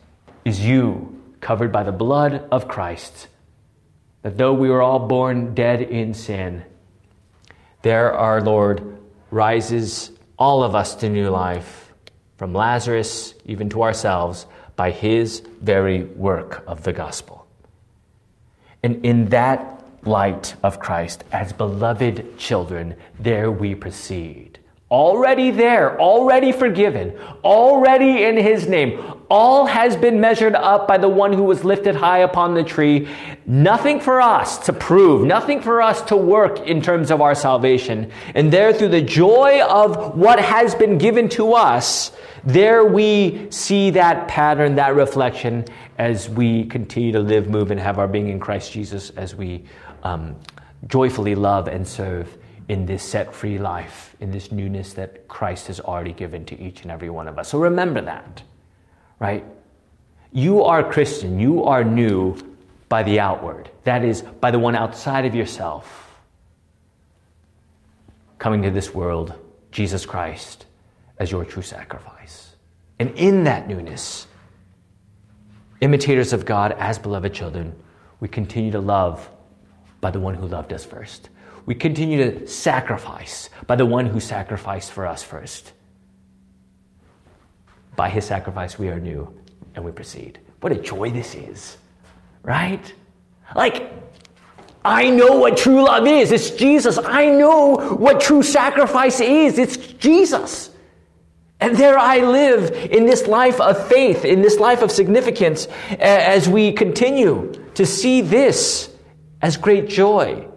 is 0.46 0.64
you 0.64 1.07
covered 1.42 1.72
by 1.72 1.84
the 1.84 1.92
blood 1.92 2.48
of 2.52 2.68
Christ. 2.68 3.28
That 4.22 4.38
though 4.38 4.54
we 4.54 4.70
were 4.70 4.82
all 4.82 5.08
born 5.08 5.54
dead 5.54 5.82
in 5.82 6.14
sin, 6.14 6.64
there 7.82 8.14
our 8.14 8.42
Lord 8.42 8.98
rises 9.32 10.12
all 10.38 10.64
of 10.64 10.76
us 10.76 10.96
to 10.96 11.10
new 11.10 11.30
life, 11.30 11.94
from 12.38 12.54
Lazarus 12.54 13.34
even 13.46 13.70
to 13.70 13.84
ourselves, 13.84 14.46
by 14.76 14.92
his 14.92 15.40
very 15.62 16.04
work 16.04 16.64
of 16.68 16.84
the 16.84 16.94
gospel. 16.94 17.48
And 18.84 19.04
in 19.04 19.30
that 19.30 19.84
light 20.04 20.56
of 20.64 20.80
Christ, 20.80 21.24
as 21.32 21.52
beloved 21.52 22.38
children, 22.38 22.96
there 23.20 23.52
we 23.52 23.74
proceed. 23.74 24.47
Already 24.90 25.52
there, 25.52 26.00
already 26.00 26.54
forgiven, 26.54 27.18
already 27.44 28.24
in 28.24 28.38
his 28.38 28.70
name. 28.70 29.04
All 29.30 29.66
has 29.66 29.98
been 29.98 30.22
measured 30.22 30.56
up 30.56 30.88
by 30.88 30.98
the 30.98 31.10
one 31.10 31.34
who 31.34 31.44
was 31.44 31.66
lifted 31.66 31.94
high 31.94 32.20
upon 32.20 32.54
the 32.54 32.64
tree. 32.64 33.10
Nothing 33.46 34.00
for 34.00 34.22
us 34.22 34.60
to 34.60 34.72
prove, 34.72 35.28
nothing 35.28 35.62
for 35.62 35.82
us 35.82 36.02
to 36.04 36.16
work 36.16 36.62
in 36.62 36.82
terms 36.82 37.12
of 37.12 37.20
our 37.20 37.36
salvation. 37.36 38.10
And 38.34 38.54
there, 38.54 38.72
through 38.72 38.88
the 38.88 39.02
joy 39.02 39.62
of 39.62 40.18
what 40.18 40.40
has 40.40 40.74
been 40.74 40.98
given 40.98 41.28
to 41.30 41.52
us, 41.52 42.14
there 42.46 42.86
we 42.86 43.52
see 43.52 43.90
that 43.90 44.30
pattern, 44.30 44.76
that 44.76 44.96
reflection, 44.96 45.66
as 45.98 46.30
we 46.30 46.64
continue 46.64 47.12
to 47.12 47.20
live, 47.20 47.50
move, 47.50 47.72
and 47.72 47.80
have 47.82 48.00
our 48.00 48.08
being 48.08 48.30
in 48.30 48.40
Christ 48.40 48.72
Jesus 48.72 49.10
as 49.10 49.36
we 49.36 49.66
um, 50.04 50.38
joyfully 50.88 51.36
love 51.36 51.68
and 51.68 51.86
serve 51.86 52.38
in 52.70 52.86
this 52.86 53.04
set 53.04 53.34
free 53.34 53.58
life, 53.58 54.16
in 54.20 54.32
this 54.32 54.52
newness 54.52 54.94
that 54.94 55.28
Christ 55.28 55.68
has 55.68 55.80
already 55.80 56.14
given 56.14 56.46
to 56.46 56.60
each 56.60 56.82
and 56.82 56.92
every 56.92 57.10
one 57.10 57.28
of 57.28 57.40
us. 57.40 57.50
So 57.50 57.60
remember 57.60 58.02
that, 58.02 58.44
right? 59.20 59.46
You 60.32 60.64
are 60.64 60.84
Christian, 60.84 61.40
you 61.40 61.64
are 61.64 61.84
new 61.84 62.36
by 62.90 63.04
the 63.04 63.20
outward, 63.20 63.70
that 63.84 64.04
is, 64.04 64.22
by 64.22 64.52
the 64.52 64.60
one 64.60 64.76
outside 64.76 65.26
of 65.26 65.36
yourself 65.36 66.08
coming 68.40 68.62
to 68.64 68.70
this 68.70 68.94
world, 68.94 69.34
Jesus 69.72 70.06
Christ, 70.06 70.66
as 71.20 71.32
your 71.32 71.44
true 71.44 71.64
sacrifice. 71.64 72.56
And 73.00 73.12
in 73.16 73.44
that 73.46 73.68
newness, 73.68 74.28
imitators 75.82 76.34
of 76.34 76.46
God 76.46 76.74
as 76.74 77.00
beloved 77.00 77.34
children, 77.34 77.76
we 78.20 78.28
continue 78.28 78.72
to 78.72 78.80
love 78.80 79.30
by 80.02 80.12
the 80.12 80.20
one 80.20 80.36
who 80.36 80.48
loved 80.48 80.74
us 80.74 80.86
first. 80.86 81.30
We 81.68 81.76
continue 81.76 82.32
to 82.32 82.48
sacrifice 82.48 83.50
by 83.68 83.76
the 83.76 83.86
one 83.86 84.06
who 84.06 84.22
sacrificed 84.22 84.92
for 84.94 85.06
us 85.06 85.22
first. 85.22 85.74
By 87.98 88.10
his 88.10 88.26
sacrifice, 88.26 88.80
we 88.80 88.88
are 88.88 89.00
new 89.02 89.38
and 89.76 89.84
we 89.84 89.92
proceed. 89.92 90.40
What 90.62 90.72
a 90.72 90.76
joy 90.76 91.12
this 91.12 91.36
is, 91.36 91.78
right? 92.42 92.94
Like, 93.54 93.92
I 94.86 95.10
know 95.10 95.36
what 95.36 95.58
true 95.58 95.84
love 95.84 96.08
is. 96.08 96.32
It's 96.32 96.52
Jesus. 96.52 96.98
I 96.98 97.26
know 97.26 97.96
what 97.98 98.22
true 98.22 98.44
sacrifice 98.44 99.20
is. 99.20 99.60
It's 99.60 99.76
Jesus. 99.76 100.72
And 101.60 101.76
there 101.76 102.00
I 102.00 102.20
live 102.20 102.72
in 102.72 103.06
this 103.06 103.28
life 103.28 103.60
of 103.60 103.88
faith, 103.90 104.24
in 104.24 104.42
this 104.42 104.58
life 104.58 104.82
of 104.84 104.90
significance, 104.90 105.68
as 106.00 106.48
we 106.48 106.72
continue 106.72 107.52
to 107.74 107.86
see 107.86 108.22
this 108.22 108.90
as 109.42 109.58
great 109.58 109.90
joy, 109.90 110.48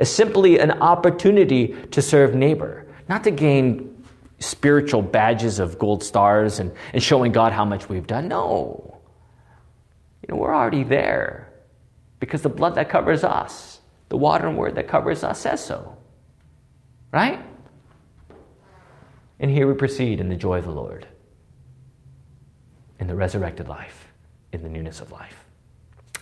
as 0.00 0.10
simply 0.10 0.58
an 0.58 0.70
opportunity 0.70 1.76
to 1.90 2.00
serve 2.02 2.34
neighbor, 2.34 2.86
not 3.08 3.22
to 3.24 3.30
gain 3.30 4.04
spiritual 4.38 5.02
badges 5.02 5.58
of 5.58 5.78
gold 5.78 6.02
stars 6.02 6.58
and, 6.58 6.72
and 6.94 7.02
showing 7.02 7.30
God 7.30 7.52
how 7.52 7.66
much 7.66 7.88
we've 7.90 8.06
done. 8.06 8.26
No. 8.26 8.98
You 10.22 10.34
know, 10.34 10.40
we're 10.40 10.54
already 10.54 10.82
there 10.82 11.52
because 12.18 12.40
the 12.40 12.48
blood 12.48 12.74
that 12.76 12.88
covers 12.88 13.22
us, 13.22 13.80
the 14.08 14.16
water 14.16 14.48
and 14.48 14.56
word 14.56 14.74
that 14.76 14.88
covers 14.88 15.22
us 15.22 15.40
says 15.40 15.62
so. 15.62 15.96
Right? 17.12 17.44
And 19.38 19.50
here 19.50 19.66
we 19.66 19.74
proceed 19.74 20.20
in 20.20 20.28
the 20.28 20.36
joy 20.36 20.58
of 20.58 20.64
the 20.64 20.70
Lord, 20.70 21.06
in 22.98 23.06
the 23.06 23.14
resurrected 23.14 23.68
life, 23.68 24.08
in 24.52 24.62
the 24.62 24.68
newness 24.68 25.00
of 25.00 25.12
life. 25.12 25.39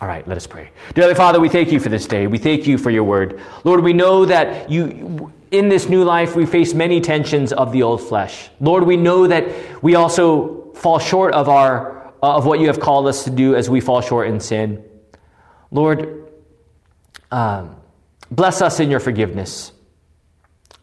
All 0.01 0.07
right, 0.07 0.27
let 0.29 0.37
us 0.37 0.47
pray. 0.47 0.71
Dearly 0.95 1.15
Father, 1.15 1.41
we 1.41 1.49
thank 1.49 1.73
you 1.73 1.81
for 1.81 1.89
this 1.89 2.07
day. 2.07 2.29
We 2.29 2.39
thank 2.39 2.67
you 2.67 2.79
for 2.79 2.91
your 2.91 3.03
word. 3.03 3.41
Lord, 3.65 3.83
we 3.83 3.93
know 3.93 4.25
that 4.27 4.71
you, 4.71 5.33
in 5.51 5.69
this 5.69 5.89
new 5.89 6.05
life, 6.05 6.37
we 6.37 6.47
face 6.47 6.73
many 6.73 7.01
tensions 7.01 7.53
of 7.53 7.73
the 7.73 7.83
old 7.83 8.01
flesh. 8.01 8.49
Lord, 8.61 8.85
we 8.85 8.97
know 8.97 9.27
that 9.27 9.83
we 9.83 9.97
also 9.97 10.73
fall 10.75 11.01
short 11.01 11.35
of 11.35 11.49
our, 11.49 12.13
of 12.23 12.47
what 12.47 12.61
you 12.61 12.69
have 12.69 12.79
called 12.79 13.09
us 13.09 13.25
to 13.25 13.31
do 13.31 13.57
as 13.57 13.69
we 13.69 13.81
fall 13.81 14.01
short 14.01 14.29
in 14.29 14.39
sin. 14.39 14.85
Lord, 15.73 16.29
um, 17.33 17.75
bless 18.31 18.63
us 18.63 18.79
in 18.79 18.91
your 18.91 19.01
forgiveness. 19.01 19.73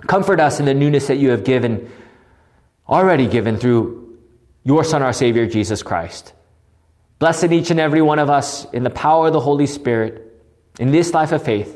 Comfort 0.07 0.41
us 0.41 0.59
in 0.59 0.66
the 0.66 0.74
newness 0.74 1.07
that 1.07 1.16
you 1.16 1.30
have 1.30 1.45
given 1.45 1.89
already 2.88 3.28
given 3.28 3.57
through 3.57 4.20
your 4.63 4.84
Son, 4.84 5.01
our 5.01 5.13
Savior, 5.13 5.47
Jesus 5.47 5.82
Christ. 5.84 6.34
Blessed 7.26 7.51
each 7.51 7.71
and 7.71 7.80
every 7.80 8.03
one 8.03 8.19
of 8.19 8.30
us 8.30 8.67
in 8.71 8.84
the 8.84 8.91
power 8.91 9.26
of 9.26 9.34
the 9.34 9.39
Holy 9.39 9.65
Spirit 9.65 10.32
in 10.78 10.91
this 10.91 11.11
life 11.11 11.32
of 11.32 11.41
faith 11.41 11.76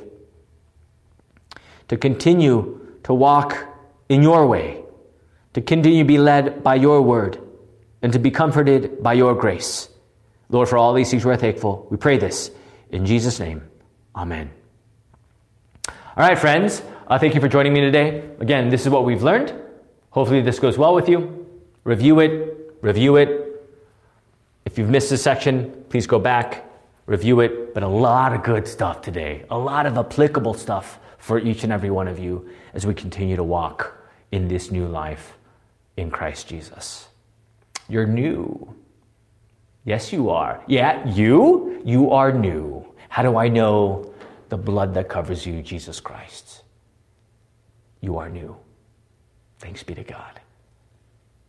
to 1.88 1.98
continue 1.98 3.00
to 3.02 3.16
walk 3.16 3.58
in 4.10 4.22
your 4.22 4.46
way, 4.46 4.84
to 5.56 5.62
continue 5.62 6.04
to 6.04 6.08
be 6.08 6.20
led 6.20 6.62
by 6.62 6.76
your 6.76 7.02
word, 7.02 7.40
and 8.04 8.14
to 8.14 8.20
be 8.20 8.30
comforted 8.30 9.02
by 9.02 9.14
your 9.14 9.34
grace. 9.34 9.90
Lord, 10.50 10.70
for 10.70 10.78
all 10.78 10.94
these 10.94 11.10
things 11.10 11.26
we're 11.26 11.36
thankful. 11.36 11.88
We 11.90 11.98
pray 11.98 12.20
this 12.20 12.52
in 12.92 13.08
Jesus' 13.08 13.40
name. 13.40 13.68
Amen. 14.16 14.52
All 15.88 16.28
right, 16.28 16.38
friends, 16.38 16.84
uh, 17.08 17.18
thank 17.18 17.34
you 17.34 17.42
for 17.42 17.48
joining 17.48 17.74
me 17.74 17.82
today. 17.82 18.24
Again, 18.40 18.70
this 18.70 18.84
is 18.84 18.90
what 18.90 19.04
we've 19.04 19.24
learned. 19.24 19.52
Hopefully, 20.12 20.44
this 20.44 20.60
goes 20.60 20.78
well 20.78 20.94
with 20.94 21.10
you. 21.10 21.48
Review 21.86 22.20
it, 22.20 22.76
review 22.84 23.16
it. 23.16 23.39
If 24.80 24.84
you've 24.84 24.92
missed 24.92 25.10
this 25.10 25.22
section, 25.22 25.84
please 25.90 26.08
go 26.08 26.20
back, 26.20 26.64
review 27.06 27.42
it. 27.42 27.74
But 27.74 27.84
a 27.84 27.88
lot 27.90 28.32
of 28.32 28.44
good 28.44 28.66
stuff 28.66 29.02
today, 29.02 29.44
a 29.50 29.58
lot 29.58 29.86
of 29.86 29.98
applicable 29.98 30.54
stuff 30.54 31.02
for 31.18 31.38
each 31.38 31.66
and 31.66 31.74
every 31.74 31.90
one 31.90 32.08
of 32.08 32.18
you 32.18 32.50
as 32.74 32.88
we 32.88 32.94
continue 32.94 33.36
to 33.36 33.44
walk 33.44 33.94
in 34.32 34.48
this 34.48 34.72
new 34.72 34.88
life 34.88 35.38
in 35.98 36.10
Christ 36.10 36.48
Jesus. 36.48 37.10
You're 37.90 38.06
new. 38.06 38.74
Yes, 39.84 40.14
you 40.14 40.30
are. 40.30 40.64
Yeah, 40.66 41.06
you? 41.10 41.82
You 41.84 42.12
are 42.12 42.32
new. 42.32 42.88
How 43.10 43.22
do 43.22 43.36
I 43.36 43.50
know 43.50 44.14
the 44.48 44.58
blood 44.58 44.94
that 44.94 45.10
covers 45.10 45.46
you, 45.46 45.62
Jesus 45.62 46.00
Christ? 46.00 46.64
You 48.00 48.18
are 48.18 48.30
new. 48.30 48.56
Thanks 49.58 49.84
be 49.84 49.94
to 49.96 50.06
God. 50.06 50.40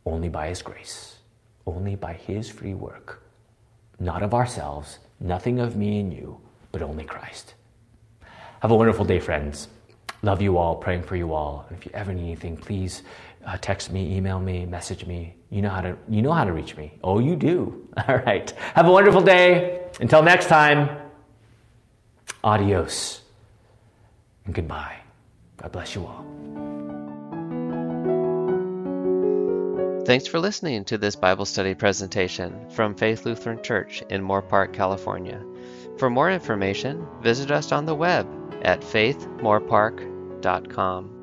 Only 0.05 0.29
by 0.29 0.49
His 0.49 0.63
grace, 0.63 1.20
only 1.67 1.97
by 1.97 2.13
His 2.15 2.49
free 2.49 2.75
work, 2.75 3.23
not 3.99 4.23
of 4.23 4.35
ourselves, 4.35 4.99
nothing 5.19 5.59
of 5.61 5.77
me 5.77 6.01
and 6.01 6.13
you, 6.13 6.41
but 6.73 6.83
only 6.83 7.05
Christ. 7.05 7.55
Have 8.61 8.71
a 8.71 8.77
wonderful 8.77 9.05
day, 9.05 9.21
friends. 9.21 9.69
Love 10.23 10.43
you 10.43 10.59
all, 10.59 10.77
praying 10.77 11.03
for 11.03 11.17
you 11.17 11.33
all. 11.33 11.65
And 11.69 11.79
if 11.79 11.87
you 11.87 11.93
ever 11.95 12.13
need 12.13 12.25
anything, 12.25 12.57
please 12.57 13.03
uh, 13.47 13.57
text 13.61 13.91
me, 13.91 14.17
email 14.17 14.39
me, 14.39 14.67
message 14.67 15.07
me. 15.07 15.35
You 15.49 15.63
know 15.63 15.71
how 15.71 15.81
to 15.81 15.97
you 16.09 16.21
know 16.21 16.33
how 16.33 16.45
to 16.45 16.53
reach 16.53 16.77
me. 16.77 16.93
Oh, 17.03 17.19
you 17.19 17.37
do. 17.37 17.89
All 18.09 18.19
right. 18.19 18.51
Have 18.75 18.87
a 18.87 18.93
wonderful 18.93 19.23
day. 19.23 19.89
Until 20.01 20.23
next 20.23 20.47
time. 20.47 20.97
Adios 22.45 23.23
and 24.45 24.55
goodbye. 24.55 24.97
God 25.57 25.73
bless 25.73 25.95
you 25.95 26.07
all. 26.07 26.30
Thanks 30.11 30.27
for 30.27 30.41
listening 30.41 30.83
to 30.87 30.99
this 30.99 31.15
Bible 31.15 31.45
study 31.45 31.73
presentation 31.73 32.69
from 32.71 32.97
Faith 32.97 33.25
Lutheran 33.25 33.63
Church 33.63 34.03
in 34.11 34.25
Moorpark, 34.25 34.73
California. 34.73 35.41
For 35.99 36.11
more 36.11 36.33
information, 36.33 37.07
visit 37.23 37.53
us 37.53 37.71
on 37.71 37.87
the 37.87 37.95
web 37.95 38.27
at 38.63 38.81
faithmoorpark.com. 38.81 41.20